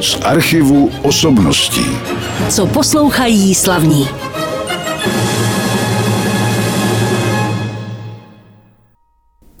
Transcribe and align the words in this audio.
Z 0.00 0.18
archivu 0.24 0.90
osobností. 1.02 1.86
Co 2.48 2.66
poslouchají 2.66 3.54
slavní. 3.54 4.08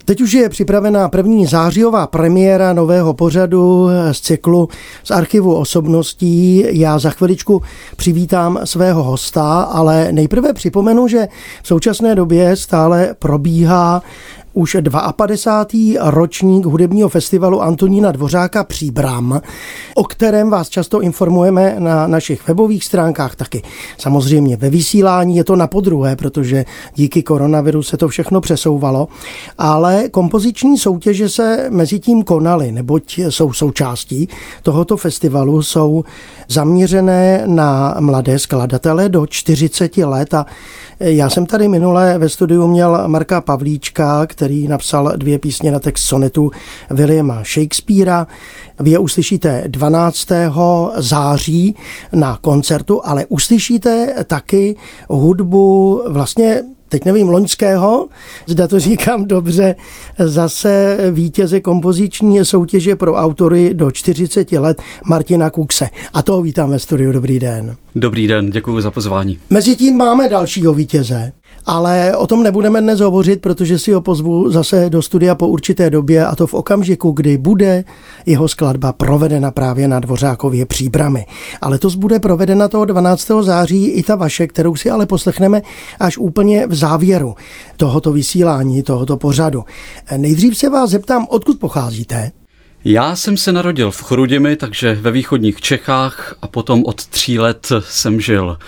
Teď 0.04 0.20
už 0.20 0.32
je 0.32 0.48
připravená 0.48 1.08
první 1.08 1.46
zářijová 1.46 2.06
premiéra 2.06 2.72
nového 2.72 3.14
pořadu 3.14 3.88
z 4.12 4.20
cyklu 4.20 4.68
z 5.04 5.10
archivu 5.10 5.54
osobností. 5.54 6.64
Já 6.68 6.98
za 6.98 7.10
chviličku 7.10 7.62
přivítám 7.96 8.58
svého 8.64 9.02
hosta, 9.02 9.62
ale 9.62 10.12
nejprve 10.12 10.52
připomenu, 10.52 11.08
že 11.08 11.28
v 11.62 11.66
současné 11.66 12.14
době 12.14 12.56
stále 12.56 13.14
probíhá 13.18 14.02
už 14.52 14.76
52. 15.16 16.10
ročník 16.10 16.66
hudebního 16.66 17.08
festivalu 17.08 17.62
Antonína 17.62 18.12
Dvořáka 18.12 18.64
Příbram, 18.64 19.40
o 19.94 20.04
kterém 20.04 20.50
vás 20.50 20.68
často 20.68 21.00
informujeme 21.00 21.76
na 21.78 22.06
našich 22.06 22.48
webových 22.48 22.84
stránkách, 22.84 23.36
taky 23.36 23.62
samozřejmě 23.98 24.56
ve 24.56 24.70
vysílání. 24.70 25.36
Je 25.36 25.44
to 25.44 25.56
na 25.56 25.66
podruhé, 25.66 26.16
protože 26.16 26.64
díky 26.94 27.22
koronaviru 27.22 27.82
se 27.82 27.96
to 27.96 28.08
všechno 28.08 28.40
přesouvalo, 28.40 29.08
ale 29.58 30.08
kompoziční 30.08 30.78
soutěže 30.78 31.28
se 31.28 31.66
mezi 31.70 31.98
tím 31.98 32.22
konaly, 32.22 32.72
neboť 32.72 33.18
jsou 33.18 33.52
součástí 33.52 34.28
tohoto 34.62 34.96
festivalu, 34.96 35.62
jsou 35.62 36.04
zaměřené 36.48 37.42
na 37.46 37.96
mladé 38.00 38.38
skladatele 38.38 39.08
do 39.08 39.26
40 39.26 39.96
let 39.96 40.34
a 40.34 40.46
já 41.00 41.30
jsem 41.30 41.46
tady 41.46 41.68
minule 41.68 42.18
ve 42.18 42.28
studiu 42.28 42.66
měl 42.66 43.02
Marka 43.06 43.40
Pavlíčka, 43.40 44.26
který 44.26 44.41
napsal 44.48 45.12
dvě 45.16 45.38
písně 45.38 45.70
na 45.70 45.78
text 45.78 46.02
sonetu 46.02 46.50
Williama 46.90 47.42
Shakespearea. 47.44 48.26
Vy 48.80 48.90
je 48.90 48.98
uslyšíte 48.98 49.64
12. 49.66 50.28
září 50.96 51.76
na 52.12 52.38
koncertu, 52.40 53.00
ale 53.04 53.26
uslyšíte 53.26 54.14
taky 54.26 54.76
hudbu 55.08 56.02
vlastně 56.08 56.62
teď 56.92 57.04
nevím, 57.04 57.28
loňského, 57.28 58.08
zda 58.46 58.68
to 58.68 58.80
říkám 58.80 59.24
dobře, 59.24 59.74
zase 60.18 60.98
vítěze 61.10 61.60
kompoziční 61.60 62.44
soutěže 62.44 62.96
pro 62.96 63.14
autory 63.14 63.74
do 63.74 63.90
40 63.90 64.52
let 64.52 64.82
Martina 65.06 65.50
Kukse. 65.50 65.88
A 66.14 66.22
toho 66.22 66.42
vítám 66.42 66.70
ve 66.70 66.78
studiu. 66.78 67.12
Dobrý 67.12 67.38
den. 67.38 67.76
Dobrý 67.94 68.26
den, 68.26 68.50
děkuji 68.50 68.80
za 68.80 68.90
pozvání. 68.90 69.38
Mezitím 69.50 69.96
máme 69.96 70.28
dalšího 70.28 70.74
vítěze. 70.74 71.32
Ale 71.66 72.16
o 72.16 72.26
tom 72.26 72.42
nebudeme 72.42 72.80
dnes 72.80 73.00
hovořit, 73.00 73.40
protože 73.40 73.78
si 73.78 73.92
ho 73.92 74.00
pozvu 74.00 74.50
zase 74.50 74.90
do 74.90 75.02
studia 75.02 75.34
po 75.34 75.48
určité 75.48 75.90
době 75.90 76.26
a 76.26 76.36
to 76.36 76.46
v 76.46 76.54
okamžiku, 76.54 77.10
kdy 77.10 77.38
bude 77.38 77.84
jeho 78.26 78.48
skladba 78.48 78.92
provedena 78.92 79.50
právě 79.50 79.88
na 79.88 80.00
Dvořákově 80.00 80.66
příbramy. 80.66 81.26
Ale 81.60 81.78
to 81.78 81.90
bude 81.90 82.20
provedena 82.20 82.68
toho 82.68 82.84
12. 82.84 83.30
září 83.40 83.86
i 83.86 84.02
ta 84.02 84.16
vaše, 84.16 84.46
kterou 84.46 84.76
si 84.76 84.90
ale 84.90 85.06
poslechneme 85.06 85.62
až 86.00 86.18
úplně 86.18 86.66
v 86.66 86.74
závěru 86.74 87.34
tohoto 87.76 88.12
vysílání, 88.12 88.82
tohoto 88.82 89.16
pořadu. 89.16 89.64
Nejdřív 90.16 90.58
se 90.58 90.68
vás 90.68 90.90
zeptám, 90.90 91.26
odkud 91.30 91.58
pocházíte? 91.58 92.30
Já 92.84 93.16
jsem 93.16 93.36
se 93.36 93.52
narodil 93.52 93.90
v 93.90 94.02
Chrudimi, 94.02 94.56
takže 94.56 94.94
ve 94.94 95.10
východních 95.10 95.60
Čechách 95.60 96.34
a 96.42 96.48
potom 96.48 96.84
od 96.84 97.06
tří 97.06 97.38
let 97.38 97.68
jsem 97.80 98.20
žil 98.20 98.58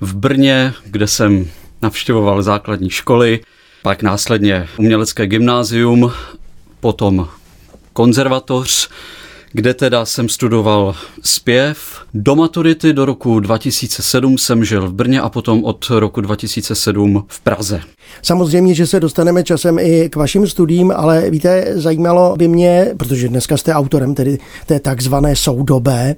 v 0.00 0.14
Brně, 0.14 0.72
kde 0.86 1.06
jsem 1.06 1.46
navštěvoval 1.84 2.42
základní 2.42 2.90
školy, 2.90 3.40
pak 3.82 4.02
následně 4.02 4.68
umělecké 4.78 5.26
gymnázium, 5.26 6.12
potom 6.80 7.28
konzervatoř, 7.92 8.88
kde 9.52 9.74
teda 9.74 10.04
jsem 10.04 10.28
studoval 10.28 10.94
zpěv. 11.22 11.78
Do 12.14 12.34
maturity 12.34 12.92
do 12.92 13.04
roku 13.04 13.40
2007 13.40 14.38
jsem 14.38 14.64
žil 14.64 14.88
v 14.88 14.92
Brně 14.92 15.20
a 15.20 15.28
potom 15.28 15.64
od 15.64 15.90
roku 15.90 16.20
2007 16.20 17.24
v 17.28 17.40
Praze. 17.40 17.80
Samozřejmě, 18.22 18.74
že 18.74 18.86
se 18.86 19.00
dostaneme 19.00 19.44
časem 19.44 19.78
i 19.78 20.08
k 20.08 20.16
vašim 20.16 20.46
studiím, 20.46 20.92
ale 20.96 21.30
víte, 21.30 21.64
zajímalo 21.74 22.36
by 22.36 22.48
mě, 22.48 22.94
protože 22.96 23.28
dneska 23.28 23.56
jste 23.56 23.74
autorem 23.74 24.14
tedy 24.14 24.38
té 24.66 24.80
takzvané 24.80 25.36
soudobé 25.36 26.16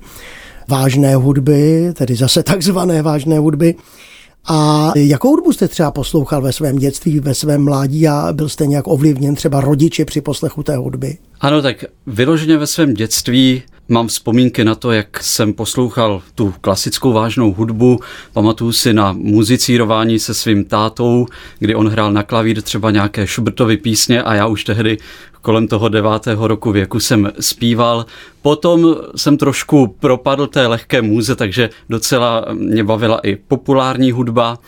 vážné 0.69 1.16
hudby, 1.16 1.93
tedy 1.94 2.15
zase 2.15 2.43
takzvané 2.53 3.03
vážné 3.03 3.38
hudby, 3.38 3.75
a 4.48 4.92
jakou 4.96 5.28
hudbu 5.28 5.52
jste 5.52 5.68
třeba 5.68 5.90
poslouchal 5.90 6.42
ve 6.42 6.52
svém 6.52 6.76
dětství, 6.76 7.20
ve 7.20 7.34
svém 7.34 7.64
mládí 7.64 8.08
a 8.08 8.32
byl 8.32 8.48
jste 8.48 8.66
nějak 8.66 8.88
ovlivněn 8.88 9.34
třeba 9.34 9.60
rodiči 9.60 10.04
při 10.04 10.20
poslechu 10.20 10.62
té 10.62 10.76
hudby? 10.76 11.18
Ano, 11.40 11.62
tak 11.62 11.84
vyloženě 12.06 12.56
ve 12.56 12.66
svém 12.66 12.94
dětství 12.94 13.62
mám 13.88 14.08
vzpomínky 14.08 14.64
na 14.64 14.74
to, 14.74 14.92
jak 14.92 15.22
jsem 15.22 15.52
poslouchal 15.52 16.22
tu 16.34 16.54
klasickou 16.60 17.12
vážnou 17.12 17.52
hudbu. 17.52 18.00
Pamatuju 18.32 18.72
si 18.72 18.92
na 18.92 19.12
muzicírování 19.12 20.19
se 20.19 20.34
svým 20.34 20.64
tátou, 20.64 21.26
kdy 21.58 21.74
on 21.74 21.88
hrál 21.88 22.12
na 22.12 22.22
klavír 22.22 22.62
třeba 22.62 22.91
nějaké 22.91 23.26
Schubertovy 23.26 23.76
písně 23.76 24.22
a 24.22 24.34
já 24.34 24.46
už 24.46 24.64
tehdy 24.64 24.98
kolem 25.42 25.69
toho 25.69 25.88
devátého 25.88 26.48
roku 26.48 26.72
věku 26.72 27.00
jsem 27.00 27.32
zpíval. 27.41 28.06
Potom 28.42 28.96
jsem 29.16 29.36
trošku 29.36 29.96
propadl 30.00 30.46
té 30.46 30.66
lehké 30.66 31.02
můze, 31.02 31.36
takže 31.36 31.70
docela 31.88 32.44
mě 32.52 32.84
bavila 32.84 33.19
i 33.19 33.36
populární 33.36 34.12
hudba. 34.12 34.58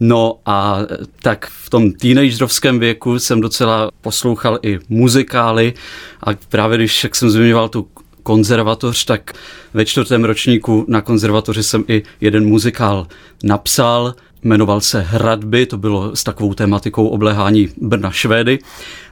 No 0.00 0.38
a 0.46 0.78
tak 1.22 1.46
v 1.46 1.70
tom 1.70 1.92
teenagerovském 1.92 2.78
věku 2.78 3.18
jsem 3.18 3.40
docela 3.40 3.90
poslouchal 4.00 4.58
i 4.62 4.78
muzikály 4.88 5.74
a 6.22 6.30
právě 6.48 6.78
když, 6.78 7.04
jak 7.04 7.16
jsem 7.16 7.30
zmiňoval 7.30 7.68
tu 7.68 7.88
konzervatoř, 8.26 9.04
tak 9.04 9.32
ve 9.74 9.84
čtvrtém 9.84 10.24
ročníku 10.24 10.84
na 10.88 11.00
konzervatoři 11.00 11.62
jsem 11.62 11.84
i 11.88 12.02
jeden 12.20 12.48
muzikál 12.48 13.06
napsal, 13.44 14.14
jmenoval 14.42 14.80
se 14.80 15.00
Hradby, 15.00 15.66
to 15.66 15.78
bylo 15.78 16.16
s 16.16 16.24
takovou 16.24 16.54
tématikou 16.54 17.08
obléhání 17.08 17.68
Brna 17.76 18.10
Švédy. 18.10 18.58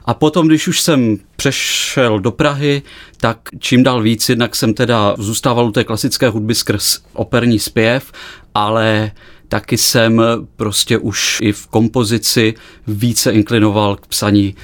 A 0.05 0.13
potom, 0.13 0.47
když 0.47 0.67
už 0.67 0.81
jsem 0.81 1.17
přešel 1.35 2.19
do 2.19 2.31
Prahy, 2.31 2.81
tak 3.17 3.37
čím 3.59 3.83
dál 3.83 4.01
víc, 4.01 4.29
jednak 4.29 4.55
jsem 4.55 4.73
teda 4.73 5.15
zůstával 5.17 5.67
u 5.67 5.71
té 5.71 5.83
klasické 5.83 6.29
hudby 6.29 6.55
skrz 6.55 6.99
operní 7.13 7.59
zpěv, 7.59 8.11
ale 8.53 9.11
taky 9.47 9.77
jsem 9.77 10.21
prostě 10.55 10.97
už 10.97 11.37
i 11.41 11.51
v 11.51 11.67
kompozici 11.67 12.53
více 12.87 13.31
inklinoval 13.31 13.95
k 13.95 14.07
psaní 14.07 14.55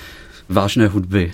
vážné 0.50 0.88
hudby. 0.88 1.33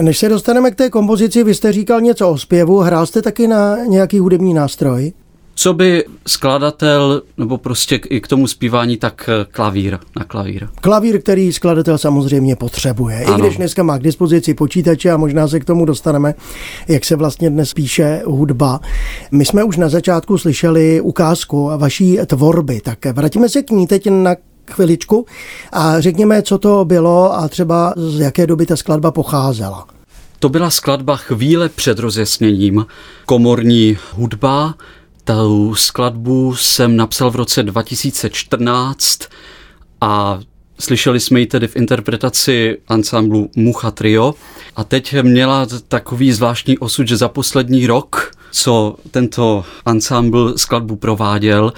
Než 0.00 0.18
se 0.18 0.28
dostaneme 0.28 0.70
k 0.70 0.74
té 0.74 0.90
kompozici, 0.90 1.44
vy 1.44 1.54
jste 1.54 1.72
říkal 1.72 2.00
něco 2.00 2.30
o 2.30 2.38
zpěvu, 2.38 2.78
hrál 2.78 3.06
jste 3.06 3.22
taky 3.22 3.48
na 3.48 3.76
nějaký 3.76 4.18
hudební 4.18 4.54
nástroj? 4.54 5.12
Co 5.60 5.74
by 5.74 6.04
skladatel, 6.26 7.22
nebo 7.36 7.58
prostě 7.58 7.96
i 7.96 8.20
k 8.20 8.28
tomu 8.28 8.46
zpívání, 8.46 8.96
tak 8.96 9.30
eh, 9.32 9.46
klavír, 9.50 9.98
na 10.16 10.24
klavír. 10.24 10.68
Klavír, 10.80 11.22
který 11.22 11.52
skladatel 11.52 11.98
samozřejmě 11.98 12.56
potřebuje. 12.56 13.24
Ano. 13.24 13.38
I 13.38 13.40
když 13.40 13.56
dneska 13.56 13.82
má 13.82 13.98
k 13.98 14.02
dispozici 14.02 14.54
počítače 14.54 15.10
a 15.10 15.16
možná 15.16 15.48
se 15.48 15.60
k 15.60 15.64
tomu 15.64 15.84
dostaneme, 15.84 16.34
jak 16.88 17.04
se 17.04 17.16
vlastně 17.16 17.50
dnes 17.50 17.74
píše 17.74 18.22
hudba. 18.26 18.80
My 19.30 19.44
jsme 19.44 19.64
už 19.64 19.76
na 19.76 19.88
začátku 19.88 20.38
slyšeli 20.38 21.00
ukázku 21.00 21.70
vaší 21.76 22.18
tvorby, 22.26 22.80
tak 22.80 23.06
vrátíme 23.06 23.48
se 23.48 23.62
k 23.62 23.70
ní 23.70 23.86
teď 23.86 24.10
na 24.10 24.34
chviličku 24.70 25.26
a 25.72 26.00
řekněme, 26.00 26.42
co 26.42 26.58
to 26.58 26.84
bylo 26.84 27.34
a 27.34 27.48
třeba 27.48 27.94
z 27.96 28.20
jaké 28.20 28.46
doby 28.46 28.66
ta 28.66 28.76
skladba 28.76 29.10
pocházela. 29.10 29.86
To 30.38 30.48
byla 30.48 30.70
skladba 30.70 31.16
chvíle 31.16 31.68
před 31.68 31.98
rozjasněním, 31.98 32.86
komorní 33.26 33.98
hudba, 34.12 34.74
tu 35.24 35.74
skladbu 35.74 36.56
jsem 36.56 36.96
napsal 36.96 37.30
v 37.30 37.36
roce 37.36 37.62
2014 37.62 39.18
a 40.00 40.40
Slyšeli 40.80 41.20
jsme 41.20 41.40
ji 41.40 41.46
tedy 41.46 41.68
v 41.68 41.76
interpretaci 41.76 42.78
ansámblu 42.88 43.50
Mucha 43.56 43.90
Trio. 43.90 44.34
A 44.76 44.84
teď 44.84 45.22
měla 45.22 45.66
takový 45.88 46.32
zvláštní 46.32 46.78
osud, 46.78 47.08
že 47.08 47.16
za 47.16 47.28
poslední 47.28 47.86
rok, 47.86 48.32
co 48.50 48.96
tento 49.10 49.64
ansámbl 49.84 50.54
skladbu 50.56 50.96
prováděl, 50.96 51.72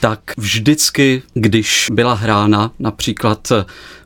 tak 0.00 0.20
vždycky, 0.36 1.22
když 1.34 1.86
byla 1.92 2.14
hrána, 2.14 2.72
například 2.78 3.52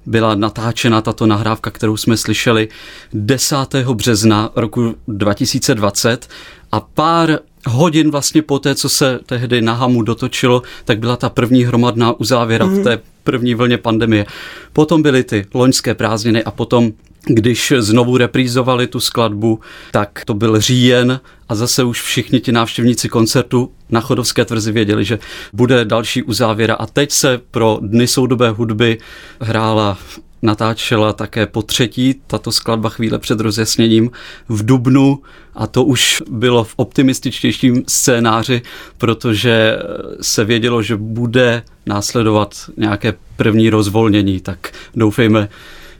byla 0.06 0.34
natáčena 0.34 1.00
tato 1.00 1.26
nahrávka, 1.26 1.70
kterou 1.70 1.96
jsme 1.96 2.16
slyšeli 2.16 2.68
10. 3.12 3.56
března 3.92 4.50
roku 4.56 4.94
2020 5.08 6.28
a 6.72 6.80
pár 6.80 7.38
hodin 7.66 8.10
vlastně 8.10 8.42
po 8.42 8.58
té, 8.58 8.74
co 8.74 8.88
se 8.88 9.20
tehdy 9.26 9.62
na 9.62 9.72
Hamu 9.72 10.02
dotočilo, 10.02 10.62
tak 10.84 10.98
byla 10.98 11.16
ta 11.16 11.28
první 11.28 11.64
hromadná 11.64 12.20
uzávěra 12.20 12.66
mm. 12.66 12.72
v 12.72 12.74
mhm. 12.74 12.84
té 12.84 13.00
první 13.24 13.54
vlně 13.54 13.78
pandemie. 13.78 14.26
Potom 14.72 15.02
byly 15.02 15.24
ty 15.24 15.46
loňské 15.54 15.94
prázdniny 15.94 16.44
a 16.44 16.50
potom 16.50 16.92
když 17.26 17.72
znovu 17.78 18.16
reprízovali 18.16 18.86
tu 18.86 19.00
skladbu, 19.00 19.60
tak 19.90 20.22
to 20.26 20.34
byl 20.34 20.60
říjen 20.60 21.20
a 21.48 21.54
zase 21.54 21.84
už 21.84 22.02
všichni 22.02 22.40
ti 22.40 22.52
návštěvníci 22.52 23.08
koncertu 23.08 23.72
na 23.90 24.00
Chodovské 24.00 24.44
tvrzi 24.44 24.72
věděli, 24.72 25.04
že 25.04 25.18
bude 25.52 25.84
další 25.84 26.22
uzávěra 26.22 26.74
a 26.74 26.86
teď 26.86 27.10
se 27.10 27.40
pro 27.50 27.78
Dny 27.82 28.06
soudobé 28.06 28.50
hudby 28.50 28.98
hrála 29.40 29.98
natáčela 30.44 31.12
také 31.12 31.46
po 31.46 31.62
třetí 31.62 32.14
tato 32.26 32.52
skladba 32.52 32.88
chvíle 32.88 33.18
před 33.18 33.40
rozjasněním 33.40 34.10
v 34.48 34.64
Dubnu. 34.64 35.22
A 35.54 35.66
to 35.66 35.84
už 35.84 36.22
bylo 36.30 36.64
v 36.64 36.74
optimističtějším 36.76 37.82
scénáři, 37.88 38.62
protože 38.98 39.78
se 40.20 40.44
vědělo, 40.44 40.82
že 40.82 40.96
bude 40.96 41.62
následovat 41.86 42.54
nějaké 42.76 43.14
první 43.36 43.70
rozvolnění, 43.70 44.40
tak 44.40 44.72
doufejme, 44.94 45.48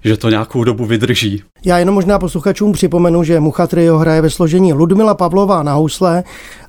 že 0.05 0.17
to 0.17 0.31
nějakou 0.31 0.65
dobu 0.65 0.87
vydrží. 0.87 1.43
Já 1.65 1.79
jenom 1.79 1.95
možná 1.95 2.19
posluchačům 2.19 2.73
připomenu, 2.73 3.25
že 3.25 3.41
Mucha 3.41 3.67
Trio 3.67 3.99
hraje 3.99 4.21
ve 4.21 4.31
složení 4.31 4.73
Ludmila 4.73 5.15
Pavlová 5.15 5.63
na 5.63 5.75
housle, 5.75 6.25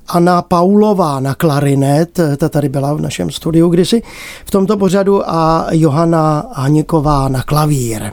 Anna 0.07 0.41
Paulová 0.41 1.19
na 1.19 1.35
klarinet, 1.35 2.19
ta 2.37 2.49
tady 2.49 2.69
byla 2.69 2.93
v 2.93 3.01
našem 3.01 3.31
studiu 3.31 3.69
kdysi 3.69 4.01
v 4.45 4.51
tomto 4.51 4.77
pořadu 4.77 5.29
a 5.29 5.67
Johana 5.71 6.45
Haniková 6.53 7.29
na 7.29 7.43
klavír. 7.43 8.11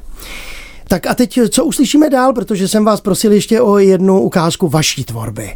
Tak 0.89 1.07
a 1.07 1.15
teď 1.15 1.41
co 1.51 1.65
uslyšíme 1.65 2.11
dál, 2.11 2.33
protože 2.33 2.69
jsem 2.69 2.85
vás 2.85 3.01
prosil 3.01 3.33
ještě 3.33 3.61
o 3.61 3.79
jednu 3.79 4.21
ukázku 4.21 4.69
vaší 4.69 5.05
tvorby. 5.05 5.51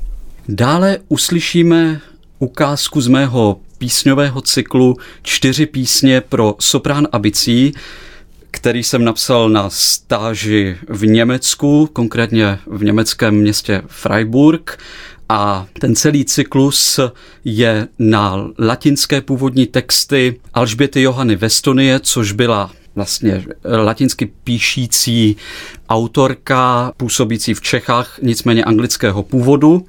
Dále 0.49 0.99
uslyšíme 1.09 2.01
ukázku 2.39 3.01
z 3.01 3.09
mého 3.09 3.57
písňového 3.79 4.41
cyklu 4.41 4.97
Čtyři 5.23 5.67
písně 5.67 6.21
pro 6.21 6.55
soprán 6.59 7.09
a 7.13 7.19
bicí, 7.19 7.73
který 8.57 8.83
jsem 8.83 9.05
napsal 9.05 9.49
na 9.49 9.71
stáži 9.71 10.77
v 10.89 11.07
Německu, 11.07 11.89
konkrétně 11.93 12.59
v 12.67 12.85
německém 12.85 13.35
městě 13.35 13.83
Freiburg. 13.87 14.79
A 15.29 15.67
ten 15.81 15.97
celý 15.97 16.25
cyklus 16.25 17.01
je 17.45 17.89
na 17.99 18.49
latinské 18.59 19.21
původní 19.21 19.67
texty 19.67 20.41
Alžběty 20.55 21.03
Johany 21.03 21.37
Vestonie, 21.37 22.01
což 22.01 22.33
byla 22.33 22.71
vlastně 22.95 23.45
latinsky 23.85 24.27
píšící 24.45 25.37
autorka, 25.89 26.93
působící 26.97 27.55
v 27.55 27.61
Čechách, 27.61 28.19
nicméně 28.23 28.65
anglického 28.65 29.23
původu. 29.23 29.87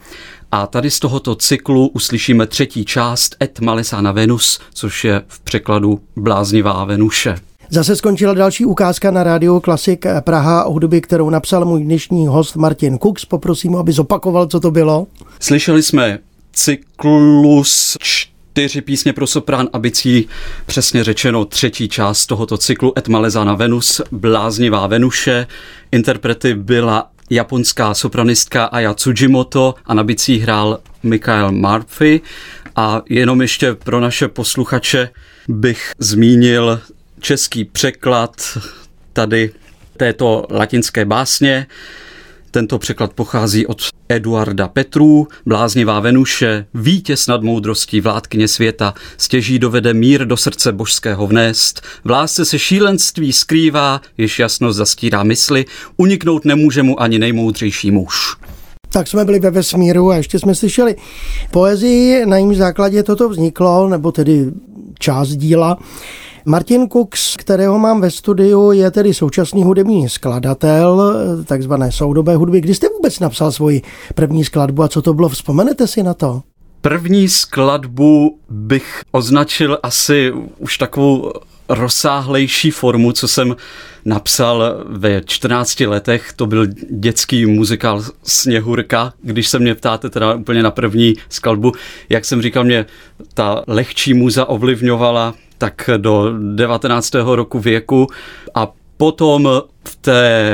A 0.51 0.67
tady 0.67 0.91
z 0.91 0.99
tohoto 0.99 1.35
cyklu 1.35 1.87
uslyšíme 1.87 2.47
třetí 2.47 2.85
část 2.85 3.35
Et 3.43 3.59
Malesana 3.59 4.11
Venus, 4.11 4.59
což 4.73 5.03
je 5.03 5.21
v 5.27 5.39
překladu 5.39 6.01
Bláznivá 6.15 6.85
Venuše. 6.85 7.46
Zase 7.69 7.95
skončila 7.95 8.33
další 8.33 8.65
ukázka 8.65 9.11
na 9.11 9.23
rádiu 9.23 9.59
Klasik 9.59 10.05
Praha 10.19 10.63
o 10.63 10.71
hudby, 10.71 11.01
kterou 11.01 11.29
napsal 11.29 11.65
můj 11.65 11.83
dnešní 11.83 12.27
host 12.27 12.55
Martin 12.55 12.97
Kux. 12.97 13.25
Poprosím 13.25 13.75
aby 13.75 13.91
zopakoval, 13.91 14.47
co 14.47 14.59
to 14.59 14.71
bylo. 14.71 15.07
Slyšeli 15.39 15.83
jsme 15.83 16.19
cyklus 16.53 17.97
čtyři 17.99 18.81
písně 18.81 19.13
pro 19.13 19.27
soprán 19.27 19.69
a 19.73 19.79
bicí, 19.79 20.27
přesně 20.65 21.03
řečeno 21.03 21.45
třetí 21.45 21.89
část 21.89 22.25
tohoto 22.25 22.57
cyklu 22.57 22.93
Et 22.97 23.07
Malezana 23.07 23.55
Venus, 23.55 24.01
Bláznivá 24.11 24.87
Venuše. 24.87 25.47
Interprety 25.91 26.53
byla 26.53 27.09
japonská 27.29 27.93
sopranistka 27.93 28.65
Aya 28.65 28.93
Tsujimoto 28.93 29.75
a 29.85 29.93
na 29.93 30.03
bicí 30.03 30.39
hrál 30.39 30.79
Michael 31.03 31.51
Murphy. 31.51 32.21
A 32.75 33.01
jenom 33.09 33.41
ještě 33.41 33.73
pro 33.73 33.99
naše 33.99 34.27
posluchače 34.27 35.09
bych 35.47 35.91
zmínil 35.99 36.79
český 37.19 37.65
překlad 37.65 38.57
tady 39.13 39.51
této 39.97 40.47
latinské 40.51 41.05
básně. 41.05 41.67
Tento 42.51 42.79
překlad 42.79 43.13
pochází 43.13 43.67
od 43.67 43.81
Eduarda 44.09 44.67
Petrů, 44.67 45.27
bláznivá 45.45 45.99
Venuše, 45.99 46.65
vítěz 46.73 47.27
nad 47.27 47.43
moudrostí 47.43 48.01
vládkyně 48.01 48.47
světa, 48.47 48.93
stěží 49.17 49.59
dovede 49.59 49.93
mír 49.93 50.25
do 50.25 50.37
srdce 50.37 50.71
božského 50.71 51.27
vnést, 51.27 51.81
v 52.03 52.09
lásce 52.09 52.45
se 52.45 52.59
šílenství 52.59 53.33
skrývá, 53.33 54.01
jež 54.17 54.39
jasnost 54.39 54.77
zastírá 54.77 55.23
mysli, 55.23 55.65
uniknout 55.97 56.45
nemůže 56.45 56.83
mu 56.83 57.01
ani 57.01 57.19
nejmoudřejší 57.19 57.91
muž. 57.91 58.35
Tak 58.89 59.07
jsme 59.07 59.25
byli 59.25 59.39
ve 59.39 59.51
vesmíru 59.51 60.11
a 60.11 60.15
ještě 60.17 60.39
jsme 60.39 60.55
slyšeli 60.55 60.95
poezii, 61.51 62.25
na 62.25 62.37
jejím 62.37 62.55
základě 62.55 63.03
toto 63.03 63.29
vzniklo, 63.29 63.89
nebo 63.89 64.11
tedy 64.11 64.45
část 64.99 65.29
díla. 65.29 65.77
Martin 66.49 66.87
Kux, 66.87 67.35
kterého 67.37 67.79
mám 67.79 68.01
ve 68.01 68.11
studiu, 68.11 68.71
je 68.71 68.91
tedy 68.91 69.13
současný 69.13 69.63
hudební 69.63 70.09
skladatel 70.09 71.13
takzvané 71.45 71.91
soudobé 71.91 72.35
hudby. 72.35 72.61
Kdy 72.61 72.75
jste 72.75 72.87
vůbec 72.89 73.19
napsal 73.19 73.51
svoji 73.51 73.81
první 74.15 74.45
skladbu 74.45 74.83
a 74.83 74.87
co 74.87 75.01
to 75.01 75.13
bylo? 75.13 75.29
Vzpomenete 75.29 75.87
si 75.87 76.03
na 76.03 76.13
to? 76.13 76.41
První 76.81 77.27
skladbu 77.27 78.39
bych 78.49 79.01
označil 79.11 79.79
asi 79.83 80.33
už 80.57 80.77
takovou 80.77 81.31
rozsáhlejší 81.69 82.71
formu, 82.71 83.11
co 83.11 83.27
jsem 83.27 83.55
napsal 84.05 84.83
ve 84.85 85.21
14 85.25 85.79
letech. 85.79 86.33
To 86.35 86.45
byl 86.45 86.67
dětský 86.89 87.45
muzikál 87.45 88.03
Sněhurka. 88.23 89.13
Když 89.21 89.47
se 89.47 89.59
mě 89.59 89.75
ptáte 89.75 90.09
teda 90.09 90.35
úplně 90.35 90.63
na 90.63 90.71
první 90.71 91.13
skladbu, 91.29 91.71
jak 92.09 92.25
jsem 92.25 92.41
říkal, 92.41 92.63
mě 92.63 92.85
ta 93.33 93.63
lehčí 93.67 94.13
muza 94.13 94.45
ovlivňovala 94.45 95.33
tak 95.57 95.89
do 95.97 96.33
19. 96.55 97.13
roku 97.13 97.59
věku 97.59 98.07
a 98.55 98.71
potom 98.97 99.49
v 99.87 99.95
té 99.95 100.51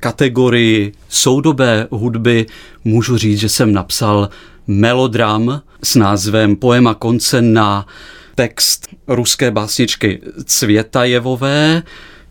kategorii 0.00 0.92
soudobé 1.08 1.86
hudby 1.90 2.46
můžu 2.84 3.16
říct, 3.16 3.38
že 3.38 3.48
jsem 3.48 3.72
napsal 3.72 4.28
melodram 4.66 5.62
s 5.82 5.94
názvem 5.94 6.56
Poema 6.56 6.94
konce 6.94 7.42
na 7.42 7.86
text 8.34 8.88
ruské 9.08 9.50
básničky 9.50 10.20
Cvětajevové, 10.44 11.82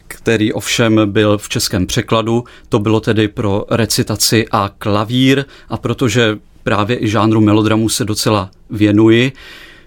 který 0.07 0.53
ovšem 0.53 1.11
byl 1.11 1.37
v 1.37 1.49
českém 1.49 1.87
překladu. 1.87 2.43
To 2.69 2.79
bylo 2.79 2.99
tedy 2.99 3.27
pro 3.27 3.65
recitaci 3.69 4.45
a 4.51 4.69
klavír 4.77 5.45
a 5.69 5.77
protože 5.77 6.37
právě 6.63 7.03
i 7.03 7.07
žánru 7.07 7.41
melodramu 7.41 7.89
se 7.89 8.05
docela 8.05 8.51
věnuji 8.69 9.31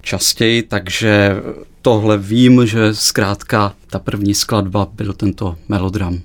častěji, 0.02 0.62
takže 0.62 1.37
tohle 1.82 2.19
vím, 2.19 2.67
že 2.67 2.94
zkrátka 2.94 3.75
ta 3.87 3.99
první 3.99 4.34
skladba 4.34 4.88
byl 4.93 5.12
tento 5.12 5.56
melodram. 5.69 6.19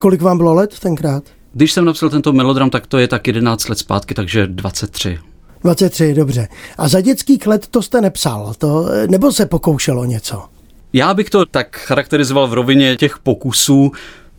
Kolik 0.00 0.22
vám 0.22 0.36
bylo 0.36 0.54
let 0.54 0.78
tenkrát? 0.78 1.24
Když 1.52 1.72
jsem 1.72 1.84
napsal 1.84 2.10
tento 2.10 2.32
melodram, 2.32 2.70
tak 2.70 2.86
to 2.86 2.98
je 2.98 3.08
tak 3.08 3.26
11 3.26 3.68
let 3.68 3.78
zpátky, 3.78 4.14
takže 4.14 4.46
23. 4.46 5.18
23, 5.62 6.14
dobře. 6.14 6.48
A 6.78 6.88
za 6.88 7.00
dětský 7.00 7.38
let 7.46 7.66
to 7.66 7.82
jste 7.82 8.00
nepsal, 8.00 8.54
to, 8.58 8.88
nebo 9.10 9.32
se 9.32 9.46
pokoušelo 9.46 10.04
něco? 10.04 10.44
Já 10.92 11.14
bych 11.14 11.30
to 11.30 11.46
tak 11.46 11.76
charakterizoval 11.76 12.48
v 12.48 12.54
rovině 12.54 12.96
těch 12.96 13.18
pokusů. 13.18 13.92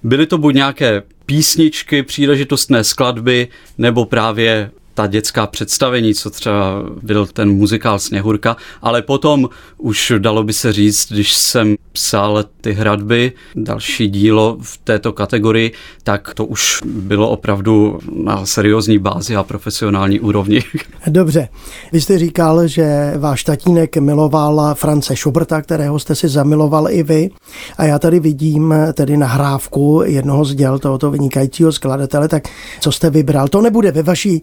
Byly 0.03 0.25
to 0.27 0.37
buď 0.37 0.55
nějaké 0.55 1.03
písničky, 1.25 2.03
příležitostné 2.03 2.83
skladby, 2.83 3.47
nebo 3.77 4.05
právě 4.05 4.71
ta 4.97 5.07
dětská 5.07 5.47
představení, 5.47 6.13
co 6.13 6.29
třeba 6.29 6.83
byl 7.03 7.25
ten 7.25 7.49
muzikál 7.51 7.99
Sněhurka, 7.99 8.57
ale 8.81 9.01
potom 9.01 9.49
už 9.77 10.13
dalo 10.17 10.43
by 10.43 10.53
se 10.53 10.73
říct, 10.73 11.11
když 11.11 11.33
jsem 11.33 11.75
psal 11.91 12.45
ty 12.61 12.73
hradby, 12.73 13.31
další 13.55 14.07
dílo 14.07 14.57
v 14.61 14.77
této 14.77 15.13
kategorii, 15.13 15.71
tak 16.03 16.33
to 16.33 16.45
už 16.45 16.79
bylo 16.85 17.29
opravdu 17.29 17.99
na 18.23 18.45
seriózní 18.45 18.99
bázi 18.99 19.35
a 19.35 19.43
profesionální 19.43 20.19
úrovni. 20.19 20.63
Dobře, 21.07 21.47
vy 21.91 22.01
jste 22.01 22.19
říkal, 22.19 22.67
že 22.67 23.13
váš 23.17 23.43
tatínek 23.43 23.97
miloval 23.97 24.75
France 24.75 25.15
Schuberta, 25.15 25.61
kterého 25.61 25.99
jste 25.99 26.15
si 26.15 26.29
zamiloval 26.29 26.89
i 26.89 27.03
vy 27.03 27.29
a 27.77 27.85
já 27.85 27.99
tady 27.99 28.19
vidím 28.19 28.73
tedy 28.93 29.17
nahrávku 29.17 30.01
jednoho 30.05 30.45
z 30.45 30.55
děl 30.55 30.79
tohoto 30.79 31.11
vynikajícího 31.11 31.71
skladatele, 31.71 32.27
tak 32.27 32.43
co 32.79 32.91
jste 32.91 33.09
vybral? 33.09 33.47
To 33.47 33.61
nebude 33.61 33.91
ve 33.91 34.03
vaší 34.03 34.41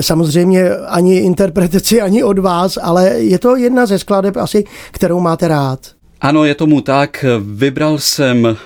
samozřejmě 0.00 0.70
ani 0.70 1.18
interpretaci, 1.18 2.00
ani 2.02 2.24
od 2.24 2.38
vás, 2.38 2.78
ale 2.82 3.08
je 3.08 3.38
to 3.38 3.56
jedna 3.56 3.86
ze 3.86 3.98
skladeb 3.98 4.36
asi, 4.36 4.64
kterou 4.90 5.20
máte 5.20 5.48
rád. 5.48 5.80
Ano, 6.20 6.44
je 6.44 6.54
tomu 6.54 6.80
tak. 6.80 7.24
Vybral 7.40 7.98
jsem 7.98 8.56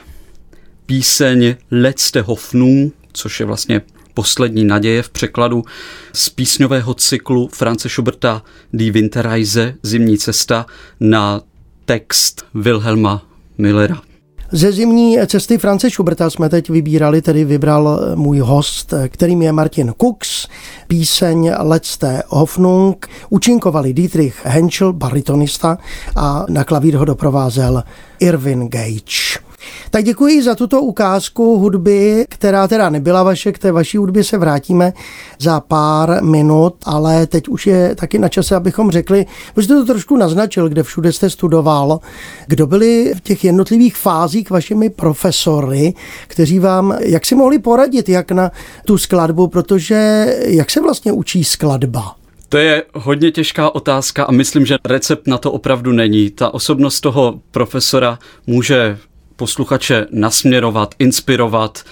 píseň 0.86 1.54
Letzte 1.70 2.20
Hoffnung, 2.20 2.94
což 3.12 3.40
je 3.40 3.46
vlastně 3.46 3.82
poslední 4.14 4.64
naděje 4.64 5.02
v 5.02 5.10
překladu 5.10 5.64
z 6.12 6.28
písňového 6.28 6.94
cyklu 6.94 7.48
France 7.48 7.88
Schuberta 7.88 8.42
Die 8.72 8.92
Winterreise, 8.92 9.74
Zimní 9.82 10.18
cesta, 10.18 10.66
na 11.00 11.40
text 11.84 12.44
Wilhelma 12.54 13.22
Millera. 13.58 14.09
Ze 14.52 14.72
zimní 14.72 15.18
cesty 15.26 15.58
France 15.58 15.90
Schuberta 15.90 16.30
jsme 16.30 16.48
teď 16.48 16.70
vybírali, 16.70 17.22
tedy 17.22 17.44
vybral 17.44 18.00
můj 18.14 18.38
host, 18.38 18.94
kterým 19.08 19.42
je 19.42 19.52
Martin 19.52 19.92
Kux, 19.96 20.48
píseň 20.88 21.52
Letzte 21.58 22.22
Hoffnung. 22.28 23.06
Učinkovali 23.28 23.92
Dietrich 23.92 24.40
Henschel, 24.44 24.92
baritonista, 24.92 25.78
a 26.16 26.44
na 26.48 26.64
klavír 26.64 26.96
ho 26.96 27.04
doprovázel 27.04 27.82
Irvin 28.20 28.68
Gage. 28.68 29.49
Tak 29.90 30.04
děkuji 30.04 30.42
za 30.42 30.54
tuto 30.54 30.80
ukázku 30.80 31.58
hudby, 31.58 32.24
která 32.28 32.68
teda 32.68 32.90
nebyla 32.90 33.22
vaše, 33.22 33.52
k 33.52 33.58
té 33.58 33.72
vaší 33.72 33.98
hudbě 33.98 34.24
se 34.24 34.38
vrátíme 34.38 34.92
za 35.38 35.60
pár 35.60 36.24
minut, 36.24 36.74
ale 36.84 37.26
teď 37.26 37.48
už 37.48 37.66
je 37.66 37.94
taky 37.94 38.18
na 38.18 38.28
čase, 38.28 38.56
abychom 38.56 38.90
řekli, 38.90 39.26
vy 39.56 39.62
jste 39.62 39.74
to 39.74 39.84
trošku 39.84 40.16
naznačil, 40.16 40.68
kde 40.68 40.82
všude 40.82 41.12
jste 41.12 41.30
studoval, 41.30 42.00
kdo 42.46 42.66
byli 42.66 43.12
v 43.16 43.20
těch 43.20 43.44
jednotlivých 43.44 43.96
fázích 43.96 44.50
vašimi 44.50 44.90
profesory, 44.90 45.94
kteří 46.26 46.58
vám, 46.58 46.94
jak 47.00 47.26
si 47.26 47.34
mohli 47.34 47.58
poradit, 47.58 48.08
jak 48.08 48.30
na 48.30 48.50
tu 48.86 48.98
skladbu, 48.98 49.46
protože 49.46 50.26
jak 50.46 50.70
se 50.70 50.80
vlastně 50.80 51.12
učí 51.12 51.44
skladba? 51.44 52.14
To 52.48 52.58
je 52.58 52.82
hodně 52.94 53.30
těžká 53.30 53.74
otázka 53.74 54.24
a 54.24 54.32
myslím, 54.32 54.66
že 54.66 54.76
recept 54.84 55.26
na 55.26 55.38
to 55.38 55.52
opravdu 55.52 55.92
není. 55.92 56.30
Ta 56.30 56.54
osobnost 56.54 57.00
toho 57.00 57.40
profesora 57.50 58.18
může 58.46 58.98
posluchače 59.40 60.06
nasměrovat, 60.10 60.94
inspirovat 60.98 61.84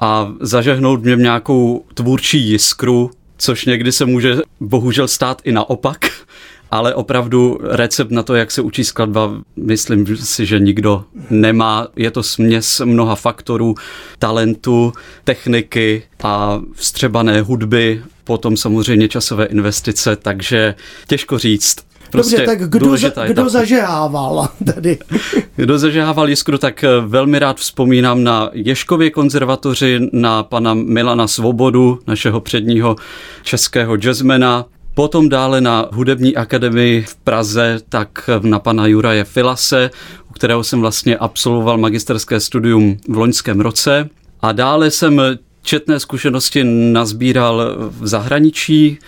a 0.00 0.32
zažehnout 0.40 1.02
mě 1.02 1.16
nějakou 1.16 1.84
tvůrčí 1.94 2.48
jiskru, 2.48 3.10
což 3.38 3.64
někdy 3.64 3.92
se 3.92 4.04
může 4.04 4.36
bohužel 4.60 5.08
stát 5.08 5.42
i 5.44 5.52
naopak, 5.52 5.98
ale 6.70 6.94
opravdu 6.94 7.58
recept 7.62 8.10
na 8.10 8.22
to, 8.22 8.34
jak 8.34 8.50
se 8.50 8.62
učí 8.62 8.84
skladba, 8.84 9.30
myslím 9.56 10.16
si, 10.16 10.46
že 10.46 10.60
nikdo 10.60 11.04
nemá. 11.30 11.88
Je 11.96 12.10
to 12.10 12.22
směs 12.22 12.80
mnoha 12.84 13.14
faktorů, 13.14 13.74
talentu, 14.18 14.92
techniky 15.24 16.02
a 16.22 16.60
vstřebané 16.72 17.40
hudby, 17.40 18.02
potom 18.28 18.56
samozřejmě 18.56 19.08
časové 19.08 19.44
investice, 19.44 20.16
takže 20.16 20.74
těžko 21.06 21.38
říct. 21.38 21.76
Prostě 22.10 22.36
Dobře, 22.36 22.46
tak 22.46 22.70
kdo, 22.70 22.96
za, 22.96 23.10
kdo 23.26 23.48
zažehával 23.48 24.48
tady? 24.74 24.98
Kdo 25.56 25.78
zažehával 25.78 26.28
jiskru, 26.28 26.58
tak 26.58 26.84
eh, 26.84 26.88
velmi 27.06 27.38
rád 27.38 27.56
vzpomínám 27.56 28.24
na 28.24 28.50
Ješkově 28.52 29.10
konzervatoři, 29.10 30.00
na 30.12 30.42
pana 30.42 30.74
Milana 30.74 31.28
Svobodu, 31.28 31.98
našeho 32.06 32.40
předního 32.40 32.96
českého 33.42 33.96
jazzmena, 33.96 34.64
Potom 34.98 35.28
dále 35.28 35.60
na 35.60 35.88
hudební 35.92 36.36
akademii 36.36 37.02
v 37.02 37.16
Praze, 37.16 37.80
tak 37.88 38.30
na 38.42 38.58
pana 38.58 38.86
Juraje 38.86 39.24
Filase, 39.24 39.90
u 40.30 40.32
kterého 40.32 40.64
jsem 40.64 40.80
vlastně 40.80 41.16
absolvoval 41.16 41.78
magisterské 41.78 42.40
studium 42.40 42.96
v 43.08 43.16
loňském 43.16 43.60
roce. 43.60 44.08
A 44.42 44.52
dále 44.52 44.90
jsem 44.90 45.20
četné 45.62 46.00
zkušenosti 46.00 46.64
nazbíral 46.64 47.76
v 47.78 48.06
zahraničí, 48.06 48.98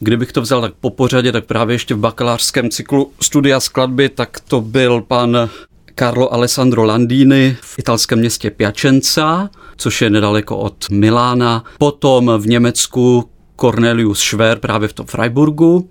Kdybych 0.00 0.32
to 0.32 0.40
vzal 0.40 0.60
tak 0.60 0.74
po 0.80 0.90
pořadě, 0.90 1.32
tak 1.32 1.44
právě 1.44 1.74
ještě 1.74 1.94
v 1.94 1.98
bakalářském 1.98 2.70
cyklu 2.70 3.12
studia 3.22 3.60
skladby, 3.60 4.08
tak 4.08 4.40
to 4.40 4.60
byl 4.60 5.00
pan 5.00 5.50
Carlo 5.98 6.34
Alessandro 6.34 6.84
Landini 6.84 7.56
v 7.60 7.78
italském 7.78 8.18
městě 8.18 8.50
Piacenza, 8.50 9.50
což 9.76 10.02
je 10.02 10.10
nedaleko 10.10 10.58
od 10.58 10.90
Milána. 10.90 11.64
Potom 11.78 12.32
v 12.38 12.46
Německu 12.46 13.28
Cornelius 13.60 14.20
Schwer 14.20 14.58
právě 14.58 14.88
v 14.88 14.92
tom 14.92 15.06
Freiburgu. 15.06 15.90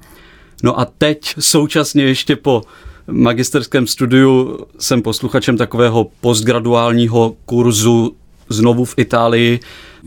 No 0.64 0.80
a 0.80 0.86
teď 0.86 1.36
současně 1.40 2.04
ještě 2.04 2.36
po 2.36 2.62
magisterském 3.08 3.88
studiu 3.88 4.60
jsem 4.80 5.02
posluchačem 5.02 5.58
takového 5.58 6.08
postgraduálního 6.22 7.36
kurzu 7.46 8.16
znovu 8.50 8.86
v 8.86 8.94
Itálii, 8.98 9.60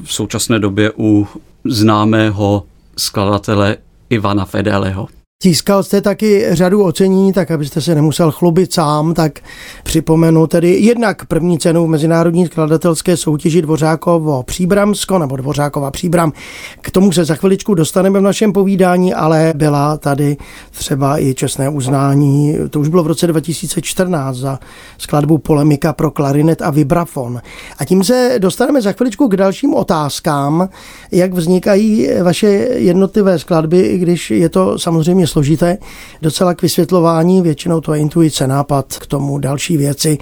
v 0.04 0.12
současné 0.12 0.58
době 0.58 0.92
u 0.98 1.28
známého 1.64 2.64
skladatele 2.96 3.76
Ivana 4.10 4.44
Fedeleho. 4.44 5.08
Získal 5.44 5.82
jste 5.82 6.00
taky 6.00 6.46
řadu 6.50 6.84
ocenění, 6.84 7.32
tak 7.32 7.50
abyste 7.50 7.80
se 7.80 7.94
nemusel 7.94 8.32
chlubit 8.32 8.72
sám, 8.72 9.14
tak 9.14 9.38
připomenu 9.82 10.46
tedy 10.46 10.70
jednak 10.70 11.24
první 11.24 11.58
cenu 11.58 11.86
v 11.86 11.88
Mezinárodní 11.88 12.46
skladatelské 12.46 13.16
soutěži 13.16 13.62
Dvořákovo 13.62 14.42
Příbramsko 14.42 15.18
nebo 15.18 15.36
Dvořákova 15.36 15.90
Příbram. 15.90 16.32
K 16.80 16.90
tomu 16.90 17.12
se 17.12 17.24
za 17.24 17.34
chviličku 17.34 17.74
dostaneme 17.74 18.20
v 18.20 18.22
našem 18.22 18.52
povídání, 18.52 19.14
ale 19.14 19.52
byla 19.56 19.96
tady 19.96 20.36
třeba 20.70 21.22
i 21.22 21.34
čestné 21.34 21.68
uznání, 21.68 22.56
to 22.70 22.80
už 22.80 22.88
bylo 22.88 23.02
v 23.02 23.06
roce 23.06 23.26
2014 23.26 24.36
za 24.36 24.58
skladbu 24.98 25.38
Polemika 25.38 25.92
pro 25.92 26.10
klarinet 26.10 26.62
a 26.62 26.70
vibrafon. 26.70 27.40
A 27.78 27.84
tím 27.84 28.04
se 28.04 28.34
dostaneme 28.38 28.82
za 28.82 28.92
chviličku 28.92 29.28
k 29.28 29.36
dalším 29.36 29.74
otázkám, 29.74 30.68
jak 31.12 31.32
vznikají 31.32 32.08
vaše 32.22 32.46
jednotlivé 32.74 33.38
skladby, 33.38 33.80
i 33.80 33.98
když 33.98 34.30
je 34.30 34.48
to 34.48 34.78
samozřejmě 34.78 35.29
složité 35.30 35.78
docela 36.22 36.54
k 36.54 36.62
vysvětlování, 36.62 37.42
většinou 37.42 37.80
to 37.80 37.94
je 37.94 38.00
intuice, 38.00 38.46
nápad 38.46 38.98
k 38.98 39.06
tomu 39.06 39.38
další 39.38 39.76
věci. 39.76 40.18